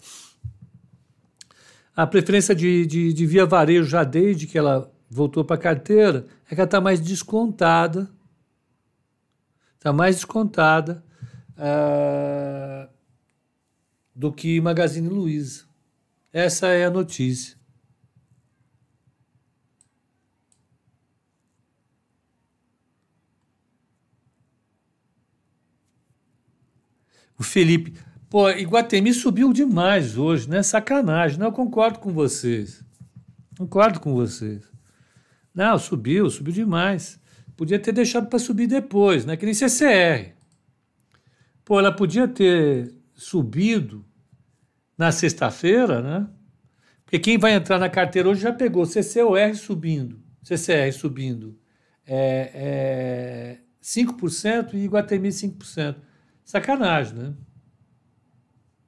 A 2.01 2.07
preferência 2.07 2.55
de, 2.55 2.83
de, 2.87 3.13
de 3.13 3.25
Via 3.27 3.45
Varejo, 3.45 3.87
já 3.87 4.03
desde 4.03 4.47
que 4.47 4.57
ela 4.57 4.91
voltou 5.07 5.45
para 5.45 5.55
a 5.55 5.59
carteira, 5.59 6.25
é 6.47 6.55
que 6.55 6.59
ela 6.59 6.65
está 6.65 6.81
mais 6.81 6.99
descontada. 6.99 8.11
Está 9.75 9.93
mais 9.93 10.15
descontada 10.15 11.05
uh, 11.51 12.89
do 14.15 14.33
que 14.33 14.59
Magazine 14.59 15.07
Luiza. 15.07 15.65
Essa 16.33 16.69
é 16.69 16.85
a 16.85 16.89
notícia. 16.89 17.55
O 27.37 27.43
Felipe, 27.43 27.93
pô, 28.31 28.49
Iguatemi 28.49 29.13
subiu 29.13 29.51
demais 29.51 30.17
hoje, 30.17 30.49
né? 30.49 30.63
Sacanagem. 30.63 31.37
Não, 31.37 31.47
eu 31.47 31.51
concordo 31.51 31.99
com 31.99 32.13
vocês. 32.13 32.81
Concordo 33.57 33.99
com 33.99 34.13
vocês. 34.13 34.63
Não, 35.53 35.77
subiu, 35.77 36.29
subiu 36.29 36.53
demais. 36.53 37.19
Podia 37.57 37.77
ter 37.77 37.91
deixado 37.91 38.27
para 38.27 38.39
subir 38.39 38.67
depois, 38.67 39.25
né? 39.25 39.35
Que 39.35 39.45
nem 39.45 39.53
CCR. 39.53 40.33
Pô, 41.65 41.77
ela 41.77 41.91
podia 41.91 42.25
ter 42.25 42.95
subido 43.13 44.05
na 44.97 45.11
sexta-feira, 45.11 46.01
né? 46.01 46.27
Porque 47.03 47.19
quem 47.19 47.37
vai 47.37 47.53
entrar 47.53 47.77
na 47.77 47.89
carteira 47.89 48.29
hoje 48.29 48.41
já 48.41 48.53
pegou 48.53 48.85
CCOR 48.85 49.53
subindo, 49.55 50.23
CCR 50.41 50.93
subindo, 50.93 51.59
é, 52.07 52.51
é, 52.53 53.57
5% 53.83 54.73
e 54.73 54.85
Iguatemi 54.85 55.27
5%. 55.27 55.97
Sacanagem, 56.45 57.15
né? 57.15 57.33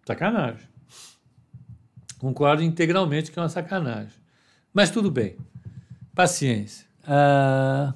Sacanagem. 0.06 0.68
Concordo 2.20 2.64
integralmente 2.64 3.32
que 3.32 3.40
é 3.40 3.42
uma 3.42 3.50
sacanagem. 3.50 4.22
Mas 4.74 4.90
tudo 4.90 5.12
bem. 5.12 5.36
Paciência. 6.16 6.88
Ah... 7.06 7.94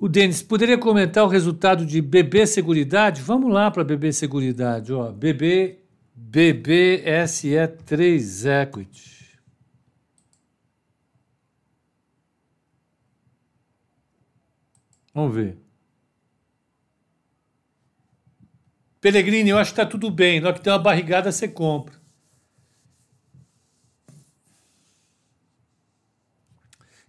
O 0.00 0.08
Denis, 0.08 0.42
poderia 0.42 0.78
comentar 0.78 1.24
o 1.24 1.28
resultado 1.28 1.84
de 1.84 2.00
BB 2.00 2.46
Seguridade? 2.46 3.20
Vamos 3.20 3.52
lá 3.52 3.68
para 3.68 3.82
BB 3.82 4.12
Seguridade. 4.12 4.92
Ó, 4.92 5.10
BB, 5.10 5.80
BBSE3 6.16 8.62
Equity. 8.62 9.17
Vamos 15.18 15.34
ver. 15.34 15.58
Pelegrini, 19.00 19.50
eu 19.50 19.58
acho 19.58 19.74
que 19.74 19.80
está 19.80 19.90
tudo 19.90 20.12
bem. 20.12 20.40
Na 20.40 20.46
hora 20.46 20.56
que 20.56 20.62
tem 20.62 20.72
uma 20.72 20.78
barrigada, 20.78 21.32
você 21.32 21.48
compra. 21.48 22.00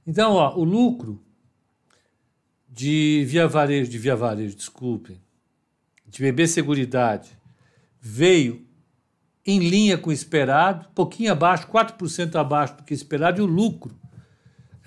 Então, 0.08 0.34
ó, 0.34 0.58
o 0.58 0.64
lucro 0.64 1.24
de 2.68 3.24
Via 3.28 3.48
Varejo, 3.48 3.92
de 3.92 4.00
Via 4.00 4.16
Varejo, 4.16 4.56
desculpem, 4.56 5.22
de 6.08 6.24
BB 6.24 6.48
Seguridade, 6.48 7.38
veio 8.02 8.66
em 9.46 9.60
linha 9.60 10.00
com 10.00 10.10
o 10.10 10.14
esperado, 10.14 10.90
pouquinho 10.96 11.32
abaixo, 11.32 11.68
4% 11.68 12.36
abaixo 12.38 12.78
do 12.78 12.84
que 12.84 12.94
esperado, 12.96 13.40
e 13.40 13.44
o 13.44 13.46
lucro, 13.46 13.99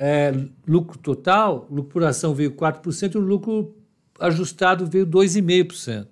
é, 0.05 0.33
lucro 0.67 0.99
total, 0.99 1.69
lucro 1.71 1.93
por 1.93 2.03
ação 2.03 2.35
veio 2.35 2.51
4%, 2.51 3.15
e 3.15 3.19
o 3.19 3.21
lucro 3.21 3.77
ajustado 4.19 4.85
veio 4.85 5.07
2,5%. 5.07 6.09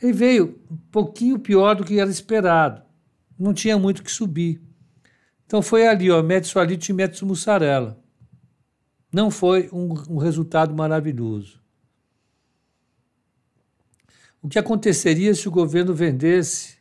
Ele 0.00 0.12
veio 0.14 0.58
um 0.70 0.76
pouquinho 0.90 1.38
pior 1.38 1.74
do 1.74 1.84
que 1.84 2.00
era 2.00 2.10
esperado. 2.10 2.80
Não 3.38 3.52
tinha 3.52 3.78
muito 3.78 4.02
que 4.02 4.10
subir. 4.10 4.58
Então 5.44 5.60
foi 5.60 5.86
ali, 5.86 6.10
ó, 6.10 6.22
Médici 6.22 6.58
Alite 6.58 6.92
e 6.92 6.94
Médici 6.94 7.26
Mussarela. 7.26 8.02
Não 9.12 9.30
foi 9.30 9.68
um, 9.70 9.92
um 10.08 10.16
resultado 10.16 10.74
maravilhoso. 10.74 11.60
O 14.40 14.48
que 14.48 14.58
aconteceria 14.58 15.34
se 15.34 15.46
o 15.46 15.52
governo 15.52 15.92
vendesse 15.92 16.78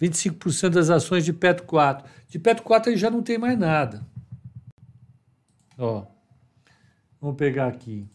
25% 0.00 0.70
das 0.70 0.90
ações 0.90 1.24
de 1.24 1.32
Petro 1.32 1.64
4? 1.64 2.10
De 2.28 2.40
Petro 2.40 2.64
4 2.64 2.90
ele 2.90 2.98
já 2.98 3.08
não 3.08 3.22
tem 3.22 3.38
mais 3.38 3.56
nada. 3.56 4.10
Ó, 5.78 6.06
vamos 7.20 7.36
pegar 7.36 7.68
aqui. 7.68 8.08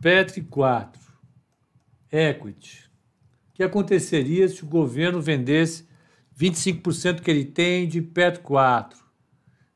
Petri 0.00 0.42
4, 0.42 1.00
Equity. 2.10 2.88
O 3.50 3.52
que 3.54 3.62
aconteceria 3.62 4.48
se 4.48 4.62
o 4.62 4.68
governo 4.68 5.20
vendesse 5.20 5.88
25% 6.38 7.20
que 7.20 7.30
ele 7.30 7.44
tem 7.44 7.88
de 7.88 8.00
Petro 8.00 8.42
4? 8.42 9.04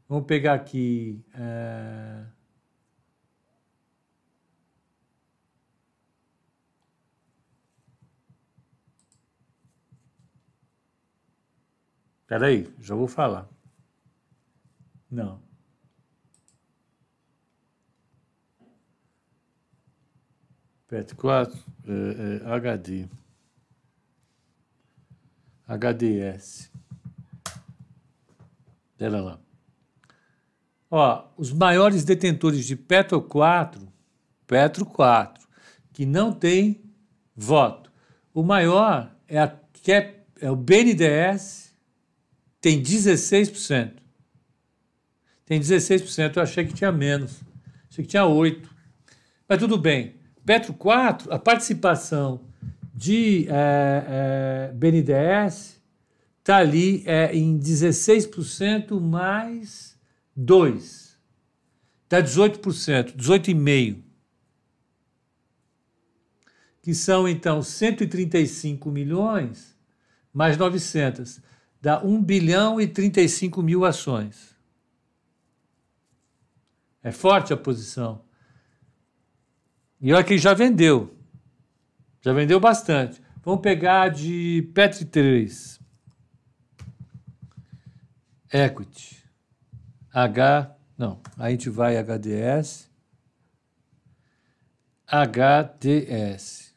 Vamos 0.09 0.27
pegar 0.27 0.55
aqui. 0.55 1.25
É... 1.35 2.25
Espera 12.23 12.47
aí, 12.47 12.73
já 12.81 12.95
vou 12.95 13.09
falar. 13.09 13.47
Não. 15.11 15.52
PET 20.93 21.15
4, 21.15 21.59
é, 21.89 22.45
é, 22.45 22.53
HD. 22.53 23.09
HDS. 25.67 26.71
Espera 28.93 29.23
lá. 29.23 29.41
Ó, 30.91 31.31
os 31.39 31.51
maiores 31.51 32.05
detentores 32.05 32.67
de 32.67 32.77
Petro 32.77 33.23
4, 33.23 33.91
Petro 34.47 34.85
4, 34.85 35.49
que 35.95 36.05
não 36.05 36.31
tem 36.31 36.85
voto. 37.35 37.91
O 38.35 38.43
maior 38.43 39.17
é, 39.27 39.41
a, 39.41 39.59
é 40.43 40.51
o 40.51 40.57
BNDES, 40.57 41.75
tem 42.61 42.83
16%. 42.83 43.95
Tem 45.47 45.59
16%, 45.59 46.37
eu 46.37 46.43
achei 46.43 46.67
que 46.67 46.75
tinha 46.75 46.93
menos. 46.93 47.41
Achei 47.89 48.05
que 48.05 48.11
tinha 48.11 48.25
8%. 48.25 48.69
Mas 49.49 49.59
tudo 49.59 49.79
bem. 49.79 50.21
Petro 50.45 50.75
4, 50.75 51.33
a 51.33 51.39
participação 51.39 52.41
de 52.95 53.47
é, 53.49 54.71
é, 54.71 54.73
BNDES 54.75 55.81
está 56.41 56.57
ali 56.57 57.03
é, 57.07 57.35
em 57.35 57.59
16% 57.59 59.01
mais 59.01 59.97
2 60.35 61.13
dá 62.13 62.23
18%, 62.23 63.17
18,5%, 63.17 64.03
que 66.83 66.95
são 66.95 67.27
então 67.27 67.63
135 67.63 68.91
milhões 68.91 69.75
mais 70.31 70.59
900, 70.59 71.41
dá 71.81 72.05
1 72.05 72.23
bilhão 72.23 72.79
e 72.79 72.87
35 72.87 73.63
mil 73.63 73.83
ações. 73.83 74.55
É 77.03 77.11
forte 77.11 77.55
a 77.55 77.57
posição. 77.57 78.23
E 80.03 80.13
olha 80.13 80.25
que 80.25 80.37
já 80.37 80.53
vendeu. 80.53 81.17
Já 82.21 82.33
vendeu 82.33 82.59
bastante. 82.59 83.23
Vamos 83.45 83.61
pegar 83.61 84.09
de 84.09 84.69
Petri 84.75 85.05
3. 85.05 85.81
Equity. 88.53 89.23
H, 90.13 90.77
não, 90.99 91.21
a 91.39 91.51
gente 91.51 91.71
vai 91.71 91.97
HDS, 91.97 92.91
HDS. 95.07 96.75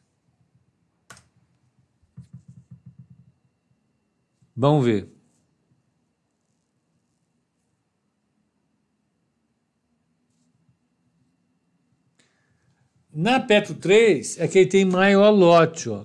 Vamos 4.56 4.86
ver. 4.86 5.15
Na 13.18 13.40
Petro 13.40 13.72
3 13.72 14.38
é 14.40 14.46
que 14.46 14.58
ele 14.58 14.68
tem 14.68 14.84
maior 14.84 15.30
lote, 15.30 15.88
ó. 15.88 16.04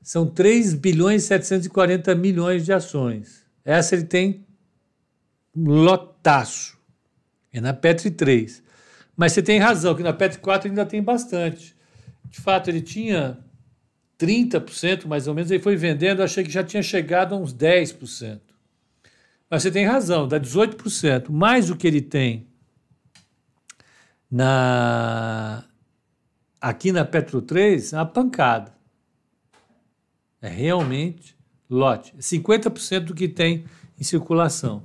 São 0.00 0.24
3 0.24 0.74
bilhões 0.74 1.24
e 1.24 1.26
740 1.26 2.14
milhões 2.14 2.64
de 2.64 2.72
ações. 2.72 3.44
Essa 3.64 3.96
ele 3.96 4.04
tem 4.04 4.46
lotaço. 5.56 6.78
É 7.52 7.60
na 7.60 7.74
Petri 7.74 8.12
3. 8.12 8.62
Mas 9.16 9.32
você 9.32 9.42
tem 9.42 9.58
razão, 9.58 9.96
que 9.96 10.04
na 10.04 10.12
Petri 10.12 10.38
4 10.38 10.68
ainda 10.68 10.86
tem 10.86 11.02
bastante. 11.02 11.74
De 12.30 12.40
fato, 12.40 12.70
ele 12.70 12.80
tinha 12.80 13.40
30% 14.16 15.06
mais 15.06 15.26
ou 15.26 15.34
menos, 15.34 15.50
ele 15.50 15.60
foi 15.60 15.74
vendendo, 15.74 16.22
achei 16.22 16.44
que 16.44 16.50
já 16.50 16.62
tinha 16.62 16.82
chegado 16.82 17.34
a 17.34 17.38
uns 17.38 17.52
10%. 17.52 18.40
Mas 19.50 19.64
você 19.64 19.70
tem 19.72 19.84
razão, 19.84 20.28
dá 20.28 20.38
18%. 20.38 21.28
Mais 21.28 21.70
o 21.70 21.76
que 21.76 21.88
ele 21.88 22.00
tem 22.00 22.46
na 24.30 25.64
aqui 26.62 26.92
na 26.92 27.04
Petro 27.04 27.42
3, 27.42 27.92
é 27.92 27.96
uma 27.96 28.06
pancada. 28.06 28.72
É 30.40 30.48
realmente 30.48 31.36
lote. 31.68 32.16
50% 32.16 33.00
do 33.00 33.14
que 33.14 33.28
tem 33.28 33.64
em 33.98 34.04
circulação. 34.04 34.84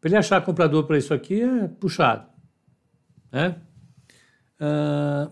Para 0.00 0.08
ele 0.08 0.16
achar 0.16 0.40
comprador 0.42 0.84
para 0.84 0.96
isso 0.96 1.12
aqui 1.12 1.42
é 1.42 1.66
puxado. 1.66 2.26
Né? 3.32 3.56
Uh... 4.60 5.30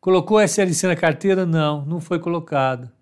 Colocou 0.00 0.38
SLC 0.38 0.86
na 0.86 0.94
carteira? 0.96 1.46
Não, 1.46 1.84
não 1.86 1.98
foi 1.98 2.18
colocado. 2.18 2.93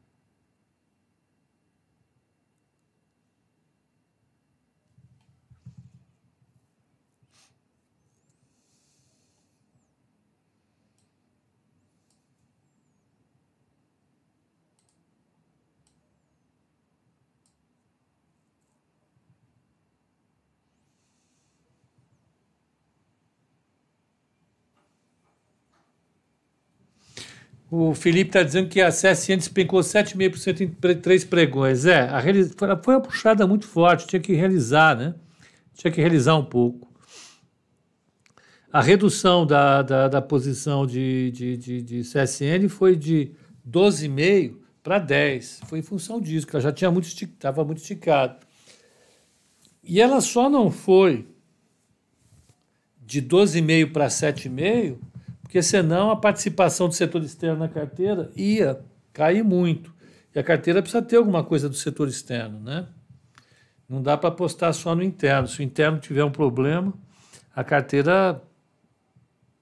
O 27.75 27.95
Felipe 27.95 28.29
está 28.29 28.43
dizendo 28.43 28.69
que 28.69 28.83
a 28.83 28.91
CSN 28.91 29.39
despencou 29.39 29.81
7,5% 29.81 30.61
em 30.61 30.95
três 31.01 31.25
pregões. 31.25 31.87
É, 31.87 32.03
a 32.03 32.21
foi 32.83 32.95
uma 32.95 33.01
puxada 33.01 33.47
muito 33.47 33.67
forte, 33.67 34.07
tinha 34.07 34.21
que 34.21 34.35
realizar, 34.35 34.95
né? 34.95 35.15
Tinha 35.73 35.91
que 35.91 35.99
realizar 35.99 36.37
um 36.37 36.45
pouco. 36.45 36.93
A 38.71 38.83
redução 38.83 39.47
da, 39.47 39.81
da, 39.81 40.07
da 40.07 40.21
posição 40.21 40.87
de, 40.87 41.31
de, 41.31 41.57
de, 41.57 41.83
de, 41.83 42.01
CSN 42.03 42.69
foi 42.69 42.95
de 42.95 43.33
12,5% 43.67 44.55
para 44.83 45.01
10%. 45.01 45.65
Foi 45.65 45.79
em 45.79 45.83
função 45.83 46.21
disso, 46.21 46.47
que 46.47 46.55
ela 46.55 46.63
já 46.63 46.73
tinha 46.73 46.91
muito 46.91 47.07
estava 47.07 47.65
muito 47.65 47.79
esticado. 47.79 48.37
E 49.83 49.99
ela 49.99 50.21
só 50.21 50.51
não 50.51 50.71
foi 50.71 51.27
de 53.01 53.23
12,5% 53.23 53.93
para 53.93 54.09
7,5% 54.09 54.99
porque 55.53 55.63
senão 55.63 56.11
a 56.11 56.17
participação 56.17 56.89
do 56.89 56.95
setor 56.95 57.23
externo 57.23 57.59
na 57.59 57.69
carteira 57.69 58.33
ia 58.35 58.83
cair 59.13 59.45
muito. 59.45 59.95
E 60.35 60.39
a 60.39 60.43
carteira 60.43 60.81
precisa 60.81 61.03
ter 61.03 61.17
alguma 61.17 61.45
coisa 61.45 61.69
do 61.69 61.75
setor 61.75 62.09
externo, 62.09 62.59
né? 62.59 62.89
Não 63.87 64.03
dá 64.03 64.17
para 64.17 64.31
apostar 64.31 64.73
só 64.73 64.95
no 64.95 65.03
interno. 65.03 65.47
Se 65.47 65.61
o 65.61 65.63
interno 65.63 65.99
tiver 65.99 66.25
um 66.25 66.31
problema, 66.31 66.95
a 67.55 67.63
carteira 67.63 68.43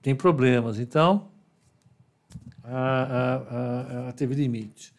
tem 0.01 0.15
problemas. 0.15 0.79
Então, 0.79 1.29
ela 2.63 4.13
teve 4.13 4.37
limite. 4.37 4.95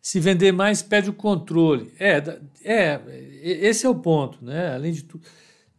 Se 0.00 0.20
vender 0.20 0.52
mais, 0.52 0.80
perde 0.80 1.10
o 1.10 1.12
controle. 1.12 1.92
É, 1.98 2.38
é, 2.62 3.00
esse 3.42 3.84
é 3.84 3.88
o 3.88 3.96
ponto, 3.96 4.44
né? 4.44 4.72
Além 4.76 4.92
de 4.92 5.02
tudo 5.02 5.26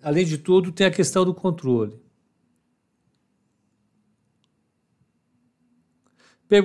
além 0.01 0.25
de 0.25 0.38
tudo, 0.38 0.71
tem 0.71 0.88
a 0.88 0.91
questão 0.91 1.25
do 1.25 1.33
controle. 1.33 2.01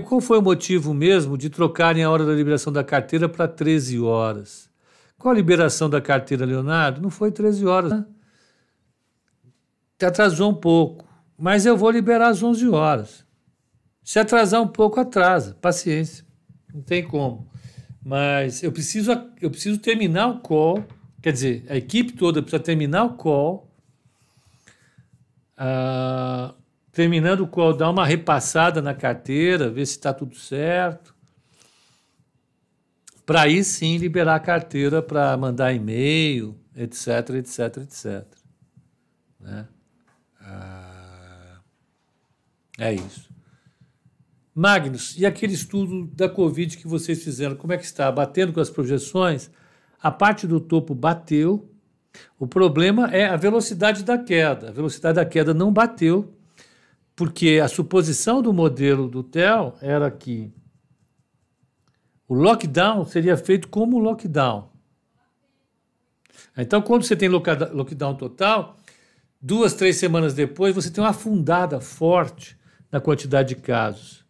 Qual 0.06 0.20
foi 0.20 0.38
o 0.38 0.42
motivo 0.42 0.94
mesmo 0.94 1.36
de 1.36 1.50
trocarem 1.50 2.04
a 2.04 2.10
hora 2.10 2.24
da 2.24 2.32
liberação 2.32 2.72
da 2.72 2.84
carteira 2.84 3.28
para 3.28 3.48
13 3.48 3.98
horas? 3.98 4.70
Qual 5.18 5.32
a 5.32 5.36
liberação 5.36 5.90
da 5.90 6.00
carteira, 6.00 6.44
Leonardo? 6.44 7.00
Não 7.00 7.10
foi 7.10 7.32
13 7.32 7.66
horas. 7.66 7.90
Né? 7.90 8.06
Te 9.98 10.06
atrasou 10.06 10.50
um 10.50 10.54
pouco, 10.54 11.04
mas 11.36 11.66
eu 11.66 11.76
vou 11.76 11.90
liberar 11.90 12.28
às 12.28 12.42
11 12.42 12.68
horas. 12.68 13.24
Se 14.04 14.18
atrasar 14.18 14.60
um 14.60 14.68
pouco, 14.68 15.00
atrasa. 15.00 15.56
Paciência. 15.60 16.24
Não 16.72 16.82
tem 16.82 17.06
como. 17.06 17.48
Mas 18.04 18.62
eu 18.62 18.72
preciso, 18.72 19.12
eu 19.40 19.50
preciso 19.50 19.78
terminar 19.78 20.28
o 20.28 20.40
call 20.40 20.84
Quer 21.22 21.32
dizer, 21.32 21.64
a 21.68 21.76
equipe 21.76 22.14
toda 22.14 22.42
precisa 22.42 22.60
terminar 22.60 23.04
o 23.04 23.14
call. 23.14 23.72
Uh, 25.56 26.52
terminando 26.90 27.42
o 27.42 27.46
call, 27.46 27.76
dar 27.76 27.88
uma 27.88 28.04
repassada 28.04 28.82
na 28.82 28.92
carteira, 28.92 29.70
ver 29.70 29.86
se 29.86 29.92
está 29.92 30.12
tudo 30.12 30.34
certo. 30.34 31.14
Para 33.24 33.42
aí 33.42 33.62
sim 33.62 33.98
liberar 33.98 34.34
a 34.34 34.40
carteira 34.40 35.00
para 35.00 35.36
mandar 35.36 35.72
e-mail, 35.72 36.58
etc, 36.74 37.30
etc, 37.36 37.76
etc. 37.76 38.26
Né? 39.38 39.68
Uh, 40.40 41.60
é 42.78 42.94
isso. 42.94 43.30
Magnus, 44.52 45.16
e 45.16 45.24
aquele 45.24 45.54
estudo 45.54 46.08
da 46.08 46.28
Covid 46.28 46.76
que 46.76 46.88
vocês 46.88 47.22
fizeram, 47.22 47.54
como 47.54 47.72
é 47.72 47.78
que 47.78 47.84
está? 47.84 48.10
Batendo 48.10 48.52
com 48.52 48.60
as 48.60 48.68
projeções? 48.68 49.48
A 50.02 50.10
parte 50.10 50.46
do 50.46 50.58
topo 50.58 50.94
bateu. 50.94 51.70
O 52.38 52.46
problema 52.46 53.06
é 53.10 53.26
a 53.26 53.36
velocidade 53.36 54.02
da 54.02 54.18
queda. 54.18 54.68
A 54.68 54.72
velocidade 54.72 55.16
da 55.16 55.24
queda 55.24 55.54
não 55.54 55.72
bateu, 55.72 56.34
porque 57.14 57.60
a 57.62 57.68
suposição 57.68 58.42
do 58.42 58.52
modelo 58.52 59.08
do 59.08 59.22
TEL 59.22 59.76
era 59.80 60.10
que 60.10 60.52
o 62.26 62.34
lockdown 62.34 63.04
seria 63.04 63.36
feito 63.36 63.68
como 63.68 63.98
lockdown. 63.98 64.70
Então, 66.56 66.82
quando 66.82 67.04
você 67.04 67.16
tem 67.16 67.28
lockdown 67.28 68.14
total, 68.14 68.76
duas, 69.40 69.72
três 69.72 69.96
semanas 69.96 70.34
depois, 70.34 70.74
você 70.74 70.90
tem 70.90 71.02
uma 71.02 71.10
afundada 71.10 71.80
forte 71.80 72.58
na 72.90 73.00
quantidade 73.00 73.54
de 73.54 73.56
casos. 73.56 74.24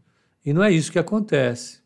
E 0.45 0.53
não 0.53 0.63
é 0.63 0.71
isso 0.71 0.93
que 0.93 0.99
acontece. 0.99 1.82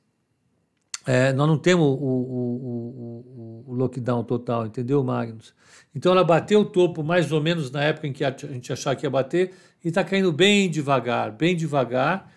É, 1.07 1.33
nós 1.33 1.47
não 1.47 1.57
temos 1.57 1.87
o, 1.87 1.93
o, 1.93 3.65
o, 3.65 3.65
o, 3.69 3.75
lockdown 3.75 4.25
total, 4.25 4.67
entendeu, 4.67 5.05
Magnus? 5.05 5.55
Então 5.95 6.11
ela 6.11 6.25
bateu 6.25 6.61
o 6.61 6.65
topo 6.65 7.05
mais 7.05 7.31
ou 7.31 7.41
menos 7.41 7.71
na 7.71 7.85
época 7.85 8.09
em 8.09 8.13
que 8.13 8.25
a 8.25 8.35
gente 8.37 8.73
achava 8.73 8.97
que 8.97 9.07
ia 9.07 9.11
bater 9.11 9.53
e 9.85 9.89
está 9.89 10.03
caindo 10.03 10.33
bem 10.33 10.69
devagar, 10.69 11.31
bem 11.31 11.55
devagar. 11.55 12.33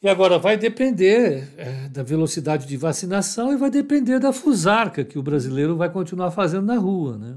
E 0.00 0.08
agora 0.08 0.38
vai 0.38 0.56
depender 0.56 1.52
é, 1.58 1.88
da 1.88 2.04
velocidade 2.04 2.66
de 2.66 2.76
vacinação 2.76 3.52
e 3.52 3.56
vai 3.56 3.68
depender 3.68 4.20
da 4.20 4.32
fusarca 4.32 5.04
que 5.04 5.18
o 5.18 5.22
brasileiro 5.22 5.76
vai 5.76 5.90
continuar 5.90 6.30
fazendo 6.30 6.66
na 6.66 6.76
rua, 6.76 7.18
né? 7.18 7.36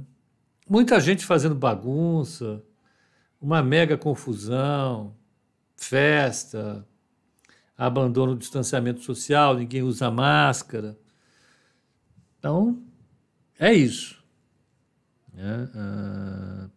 Muita 0.70 1.00
gente 1.00 1.26
fazendo 1.26 1.56
bagunça, 1.56 2.64
uma 3.42 3.62
mega 3.62 3.98
confusão, 3.98 5.16
festa, 5.76 6.88
abandono 7.78 8.34
do 8.34 8.40
distanciamento 8.40 9.02
social, 9.02 9.56
ninguém 9.56 9.82
usa 9.84 10.10
máscara. 10.12 10.98
Então, 12.40 12.84
é 13.60 13.74
isso. 13.74 14.24
É. 15.36 16.70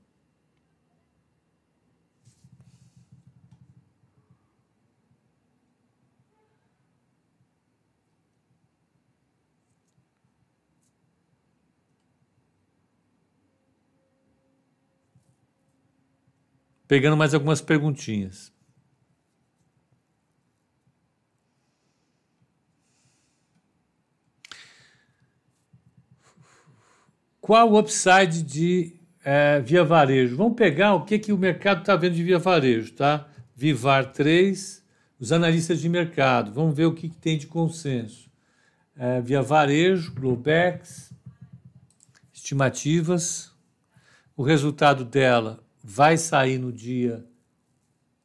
Pegando 16.88 17.16
mais 17.16 17.34
algumas 17.34 17.60
perguntinhas. 17.60 18.55
Qual 27.46 27.70
o 27.70 27.78
upside 27.78 28.42
de 28.42 28.96
é, 29.24 29.60
via 29.60 29.84
varejo? 29.84 30.36
Vamos 30.36 30.56
pegar 30.56 30.94
o 30.94 31.04
que, 31.04 31.16
que 31.16 31.32
o 31.32 31.38
mercado 31.38 31.78
está 31.78 31.94
vendo 31.94 32.16
de 32.16 32.24
via 32.24 32.40
varejo, 32.40 32.92
tá? 32.94 33.28
Vivar 33.54 34.10
3, 34.10 34.84
os 35.20 35.30
analistas 35.30 35.80
de 35.80 35.88
mercado. 35.88 36.52
Vamos 36.52 36.76
ver 36.76 36.86
o 36.86 36.92
que, 36.92 37.08
que 37.08 37.16
tem 37.16 37.38
de 37.38 37.46
consenso. 37.46 38.28
É, 38.96 39.20
via 39.20 39.42
varejo, 39.42 40.12
Globex, 40.12 41.12
estimativas. 42.34 43.52
O 44.36 44.42
resultado 44.42 45.04
dela 45.04 45.60
vai 45.84 46.16
sair 46.16 46.58
no 46.58 46.72
dia 46.72 47.24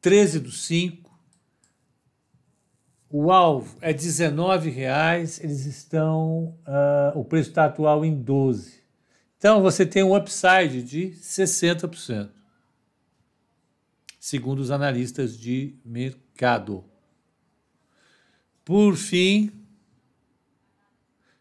13 0.00 0.40
do 0.40 0.50
5. 0.50 1.08
O 3.08 3.30
alvo 3.30 3.78
é 3.80 3.92
R$19,00, 3.92 5.44
eles 5.44 5.64
estão. 5.64 6.58
Uh, 6.66 7.20
o 7.20 7.24
preço 7.24 7.50
está 7.50 7.66
atual 7.66 8.04
em 8.04 8.20
12. 8.20 8.81
Então 9.42 9.60
você 9.60 9.84
tem 9.84 10.04
um 10.04 10.14
upside 10.14 10.84
de 10.84 11.16
60%, 11.20 12.30
segundo 14.20 14.60
os 14.60 14.70
analistas 14.70 15.36
de 15.36 15.74
mercado. 15.84 16.84
Por 18.64 18.94
fim, 18.94 19.50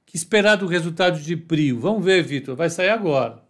que 0.03 0.15
esperar 0.15 0.55
do 0.55 0.65
resultado 0.65 1.21
de 1.21 1.37
Prio? 1.37 1.79
Vamos 1.79 2.03
ver, 2.03 2.23
Vitor, 2.23 2.55
vai 2.55 2.71
sair 2.71 2.89
agora. 2.89 3.43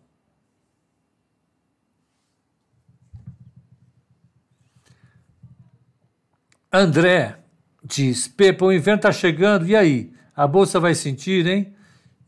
André 6.70 7.40
diz: 7.82 8.28
Pepa, 8.28 8.66
o 8.66 8.74
inverno 8.74 8.98
está 8.98 9.14
chegando, 9.14 9.66
e 9.66 9.78
aí? 9.78 10.14
A 10.36 10.46
bolsa 10.46 10.78
vai 10.78 10.94
sentir, 10.94 11.48
hein? 11.48 11.74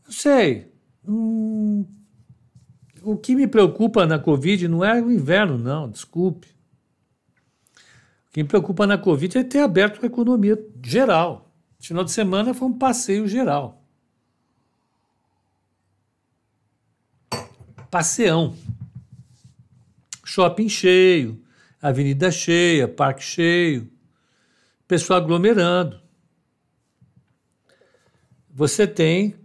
Não 0.06 0.12
sei. 0.12 0.72
Hum, 1.06 1.33
o 3.04 3.16
que 3.16 3.34
me 3.34 3.46
preocupa 3.46 4.06
na 4.06 4.18
Covid 4.18 4.66
não 4.66 4.84
é 4.84 5.00
o 5.00 5.12
inverno, 5.12 5.58
não, 5.58 5.88
desculpe. 5.88 6.48
O 8.28 8.32
que 8.32 8.42
me 8.42 8.48
preocupa 8.48 8.86
na 8.86 8.98
Covid 8.98 9.38
é 9.38 9.44
ter 9.44 9.60
aberto 9.60 10.02
a 10.02 10.06
economia 10.06 10.58
geral. 10.82 11.52
Final 11.78 12.02
de 12.02 12.10
semana 12.10 12.54
foi 12.54 12.68
um 12.68 12.78
passeio 12.78 13.28
geral. 13.28 13.82
Passeão. 17.90 18.56
Shopping 20.24 20.68
cheio, 20.68 21.40
avenida 21.80 22.30
cheia, 22.30 22.88
parque 22.88 23.22
cheio, 23.22 23.88
pessoal 24.88 25.20
aglomerando. 25.20 26.00
Você 28.50 28.86
tem 28.86 29.36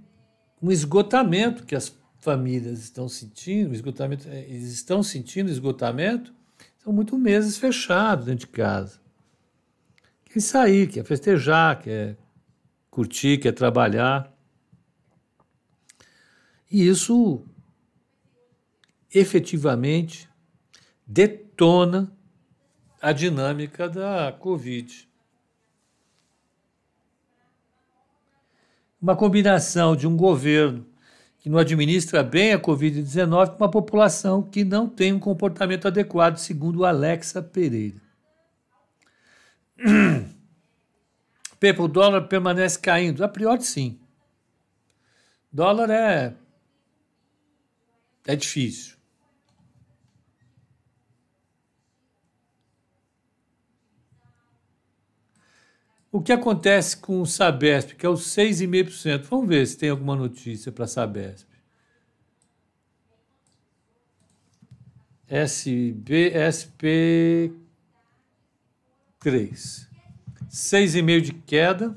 um 0.62 0.72
esgotamento 0.72 1.66
que 1.66 1.76
as 1.76 1.90
famílias 2.20 2.80
estão 2.80 3.08
sentindo 3.08 3.74
esgotamento, 3.74 4.28
é, 4.28 4.42
eles 4.42 4.72
estão 4.72 5.02
sentindo 5.02 5.50
esgotamento, 5.50 6.34
São 6.78 6.94
muitos 6.94 7.20
meses 7.20 7.58
fechados 7.58 8.26
dentro 8.26 8.48
de 8.48 8.48
casa. 8.48 9.02
Quer 10.26 10.40
sair, 10.40 10.88
quer 10.88 11.04
festejar, 11.04 11.82
quer 11.82 12.18
curtir, 12.90 13.38
quer 13.38 13.52
trabalhar. 13.52 14.32
E 16.72 16.88
isso 16.88 17.46
efetivamente 19.14 20.30
detona 21.06 22.16
a 23.02 23.12
dinâmica 23.12 23.90
da 23.90 24.32
Covid. 24.32 25.10
Uma 29.02 29.16
combinação 29.16 29.96
de 29.96 30.06
um 30.06 30.16
governo 30.16 30.89
que 31.40 31.50
não 31.50 31.58
administra 31.58 32.22
bem 32.22 32.52
a 32.54 32.60
Covid-19 32.60 33.52
com 33.52 33.64
uma 33.64 33.72
população 33.72 34.44
que 34.44 34.64
não 34.64 34.88
tem 34.88 35.14
um 35.14 35.20
comportamento 35.20 35.88
adequado, 35.88 36.38
segundo 36.38 36.86
Alexa 36.86 37.42
Pereira. 37.42 38.02
Pepe, 41.60 41.82
o 41.82 41.88
dólar 41.88 42.28
permanece 42.28 42.78
caindo? 42.80 43.24
A 43.24 43.28
priori, 43.28 43.64
sim. 43.64 44.00
Dólar 45.52 45.90
é. 45.90 46.34
É 48.28 48.36
difícil. 48.36 48.99
O 56.12 56.20
que 56.22 56.32
acontece 56.32 56.98
com 56.98 57.22
o 57.22 57.26
Sabesp, 57.26 57.94
que 57.96 58.04
é 58.06 58.10
os 58.10 58.22
6,5%? 58.36 59.26
Vamos 59.30 59.48
ver 59.48 59.66
se 59.68 59.78
tem 59.78 59.90
alguma 59.90 60.16
notícia 60.16 60.72
para 60.72 60.86
a 60.86 60.88
Sabesp. 60.88 61.48
SBSP 65.28 66.84
3. 69.20 69.88
6,5 70.50 71.22
de 71.22 71.34
queda. 71.34 71.96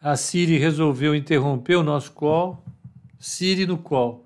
A 0.00 0.16
Siri 0.16 0.56
resolveu 0.56 1.16
interromper 1.16 1.74
o 1.74 1.82
nosso 1.82 2.12
call. 2.12 2.64
Siri 3.18 3.66
no 3.66 3.76
call. 3.76 4.24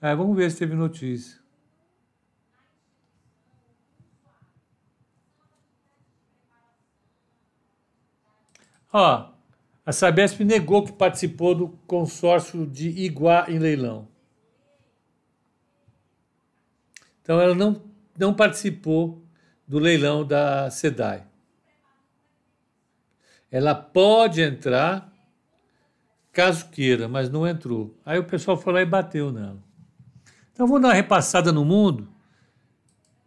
É, 0.00 0.14
vamos 0.14 0.36
ver 0.36 0.52
se 0.52 0.58
teve 0.58 0.76
notícia. 0.76 1.45
Ó, 8.98 9.28
a 9.84 9.92
Sabesp 9.92 10.42
negou 10.42 10.82
que 10.82 10.90
participou 10.90 11.54
do 11.54 11.68
consórcio 11.86 12.66
de 12.66 12.88
Iguá 12.88 13.44
em 13.46 13.58
leilão. 13.58 14.08
Então 17.20 17.38
ela 17.38 17.54
não, 17.54 17.84
não 18.18 18.32
participou 18.32 19.22
do 19.68 19.78
leilão 19.78 20.26
da 20.26 20.70
SEDAI. 20.70 21.26
Ela 23.50 23.74
pode 23.74 24.40
entrar 24.40 25.12
caso 26.32 26.70
queira, 26.70 27.06
mas 27.06 27.28
não 27.28 27.46
entrou. 27.46 27.94
Aí 28.02 28.18
o 28.18 28.24
pessoal 28.24 28.56
foi 28.56 28.72
lá 28.72 28.80
e 28.80 28.86
bateu 28.86 29.30
nela. 29.30 29.62
Então 30.54 30.66
vamos 30.66 30.80
dar 30.80 30.88
uma 30.88 30.94
repassada 30.94 31.52
no 31.52 31.66
mundo 31.66 32.08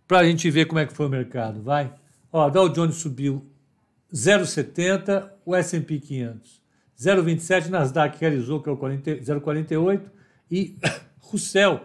para 0.07 0.21
a 0.21 0.23
gente 0.23 0.49
ver 0.49 0.65
como 0.65 0.79
é 0.79 0.87
que 0.87 0.95
foi 0.95 1.05
o 1.05 1.09
mercado, 1.09 1.61
vai? 1.61 1.93
Ó, 2.33 2.49
Dow 2.49 2.69
Jones 2.69 2.95
subiu 2.95 3.47
0,70 4.13 5.29
o 5.45 5.55
S&P 5.55 5.99
500, 5.99 6.61
0,27 6.99 7.67
Nasdaq 7.69 8.17
realizou 8.19 8.61
que 8.61 8.69
é 8.69 8.71
o 8.71 8.77
0,48 8.77 10.09
e 10.51 10.77
Russell 11.19 11.81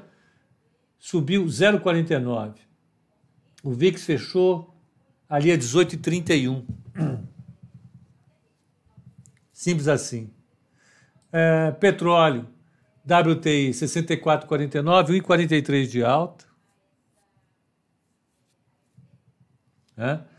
subiu 0.99 1.45
0,49. 1.45 2.55
O 3.63 3.73
VIX 3.73 4.05
fechou 4.05 4.75
ali 5.29 5.53
a 5.53 5.57
18,31. 5.57 6.65
Simples 9.53 9.89
assim. 9.89 10.31
É, 11.31 11.71
petróleo, 11.73 12.49
WTI 13.05 13.71
64,49, 13.71 15.21
1,43 15.23 15.87
de 15.87 16.05
alta. 16.05 16.45
É. 19.97 20.34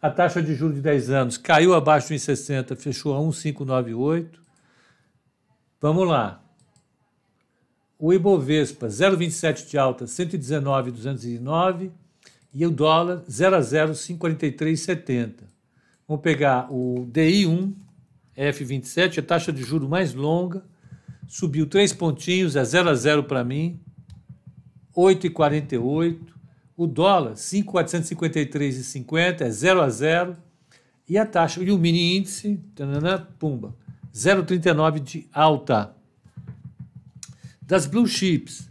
A 0.00 0.10
taxa 0.10 0.40
de 0.40 0.54
juros 0.54 0.76
de 0.76 0.82
10 0.82 1.10
anos 1.10 1.36
caiu 1.36 1.74
abaixo 1.74 2.08
de 2.08 2.14
1,60, 2.14 2.76
fechou 2.76 3.14
a 3.14 3.20
1,598. 3.20 4.40
Vamos 5.80 6.06
lá. 6.06 6.40
O 7.98 8.12
Ibovespa, 8.12 8.86
0,27 8.86 9.68
de 9.68 9.76
alta, 9.76 10.06
119,209. 10.06 11.90
E 12.54 12.64
o 12.64 12.70
dólar, 12.70 13.24
0 13.28 13.56
a 13.56 13.60
0, 13.60 13.92
5,43,70. 13.92 15.34
Vamos 16.06 16.22
pegar 16.22 16.72
o 16.72 17.06
DI1, 17.12 17.74
F27, 18.36 19.18
a 19.18 19.22
taxa 19.22 19.52
de 19.52 19.62
juro 19.62 19.88
mais 19.88 20.14
longa, 20.14 20.64
subiu 21.26 21.66
3 21.66 21.92
pontinhos, 21.92 22.56
é 22.56 22.64
0 22.64 22.88
a 22.88 22.94
0 22.94 23.24
para 23.24 23.44
mim, 23.44 23.80
8,48. 24.96 26.37
O 26.78 26.86
dólar, 26.86 27.32
5,453,50, 27.32 29.40
é 29.40 29.50
0 29.50 29.82
a 29.82 29.90
0. 29.90 30.36
E 31.08 31.18
a 31.18 31.26
taxa, 31.26 31.60
e 31.60 31.72
o 31.72 31.78
mini 31.78 32.16
índice, 32.16 32.60
tanana, 32.72 33.18
pumba, 33.36 33.74
0,39 34.14 35.00
de 35.00 35.28
alta. 35.32 35.92
Das 37.60 37.84
blue 37.84 38.06
chips, 38.06 38.70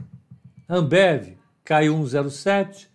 Ambev 0.70 1.36
caiu 1.66 1.98
1,07, 1.98 2.88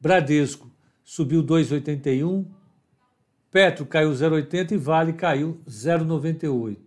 Bradesco 0.00 0.70
subiu 1.02 1.42
2,81, 1.42 2.46
Petro 3.50 3.84
caiu 3.84 4.12
0,80 4.12 4.70
e 4.70 4.76
Vale 4.76 5.12
caiu 5.12 5.60
0,98. 5.66 6.78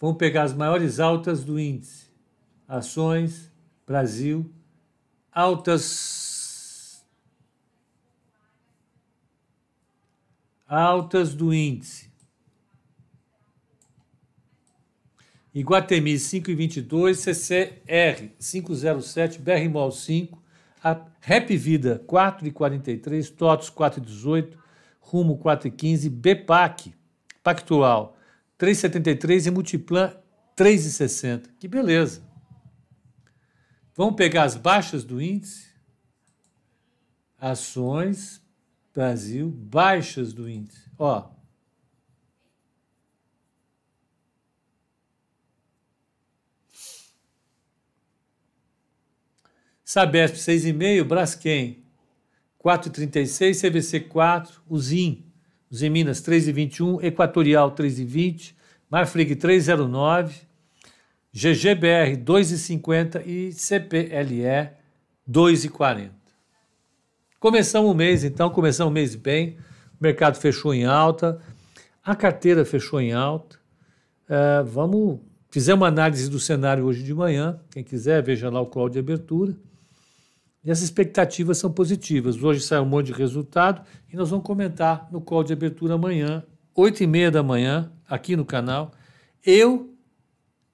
Vamos 0.00 0.16
pegar 0.16 0.44
as 0.44 0.54
maiores 0.54 0.98
altas 0.98 1.44
do 1.44 1.60
índice. 1.60 2.06
Ações, 2.66 3.52
Brasil, 3.86 4.50
altas 5.30 6.21
altas 10.72 11.34
do 11.34 11.52
índice. 11.52 12.10
Iguatemi 15.54 16.14
5,22, 16.14 17.14
CCR 17.14 18.30
507, 18.38 19.38
BRMOL 19.38 19.92
5, 19.92 20.42
a 20.82 20.98
Rap 21.20 21.54
Vida 21.56 22.02
4,43, 22.08 23.34
TOTOS 23.36 23.70
4,18, 23.70 24.56
Rumo 24.98 25.38
4,15, 25.38 26.08
BPAC 26.08 26.94
Pactual 27.42 28.16
3,73 28.58 29.46
e 29.46 29.50
Multiplan 29.50 30.16
3,60. 30.56 31.50
Que 31.58 31.68
beleza! 31.68 32.22
Vamos 33.94 34.14
pegar 34.14 34.44
as 34.44 34.56
baixas 34.56 35.04
do 35.04 35.20
índice. 35.20 35.70
Ações, 37.38 38.41
Brasil, 38.92 39.50
baixas 39.50 40.32
do 40.32 40.48
índice. 40.48 40.90
Ó. 40.98 41.30
Sabesp 49.84 50.36
6,5, 50.36 51.04
Braskem 51.04 51.82
4,36, 52.62 53.54
CVC 53.60 54.00
4, 54.08 54.62
Uzim, 54.70 55.24
Uzim 55.70 55.90
Minas 55.90 56.22
3,21, 56.22 57.04
Equatorial 57.04 57.74
3,20, 57.74 58.54
Marfrig 58.90 59.36
3,09, 59.36 60.46
GGBR 61.32 62.16
2,50 62.16 63.26
e 63.26 63.52
CPLE 63.52 64.70
2,40. 65.28 66.21
Começamos 67.42 67.90
o 67.90 67.94
mês, 67.94 68.22
então, 68.22 68.48
começamos 68.50 68.92
o 68.92 68.94
mês 68.94 69.16
bem, 69.16 69.56
o 69.98 70.02
mercado 70.04 70.36
fechou 70.36 70.72
em 70.72 70.84
alta, 70.84 71.40
a 72.00 72.14
carteira 72.14 72.64
fechou 72.64 73.00
em 73.00 73.12
alta. 73.12 73.58
Uh, 74.28 74.64
vamos, 74.64 75.18
fizemos 75.50 75.80
uma 75.80 75.88
análise 75.88 76.30
do 76.30 76.38
cenário 76.38 76.84
hoje 76.84 77.02
de 77.02 77.12
manhã, 77.12 77.58
quem 77.72 77.82
quiser, 77.82 78.22
veja 78.22 78.48
lá 78.48 78.60
o 78.60 78.66
call 78.66 78.88
de 78.88 79.00
abertura. 79.00 79.56
E 80.62 80.70
as 80.70 80.82
expectativas 80.82 81.58
são 81.58 81.72
positivas. 81.72 82.40
Hoje 82.40 82.60
sai 82.60 82.78
um 82.78 82.84
monte 82.84 83.06
de 83.06 83.12
resultado 83.12 83.84
e 84.08 84.14
nós 84.14 84.30
vamos 84.30 84.46
comentar 84.46 85.08
no 85.10 85.20
call 85.20 85.42
de 85.42 85.52
abertura 85.52 85.94
amanhã, 85.94 86.44
8 86.76 87.02
e 87.02 87.08
meia 87.08 87.28
da 87.28 87.42
manhã, 87.42 87.90
aqui 88.08 88.36
no 88.36 88.44
canal, 88.44 88.92
eu 89.44 89.92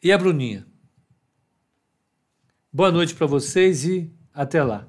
e 0.04 0.12
a 0.12 0.18
Bruninha. 0.18 0.66
Boa 2.70 2.92
noite 2.92 3.14
para 3.14 3.26
vocês 3.26 3.86
e 3.86 4.12
até 4.34 4.62
lá. 4.62 4.86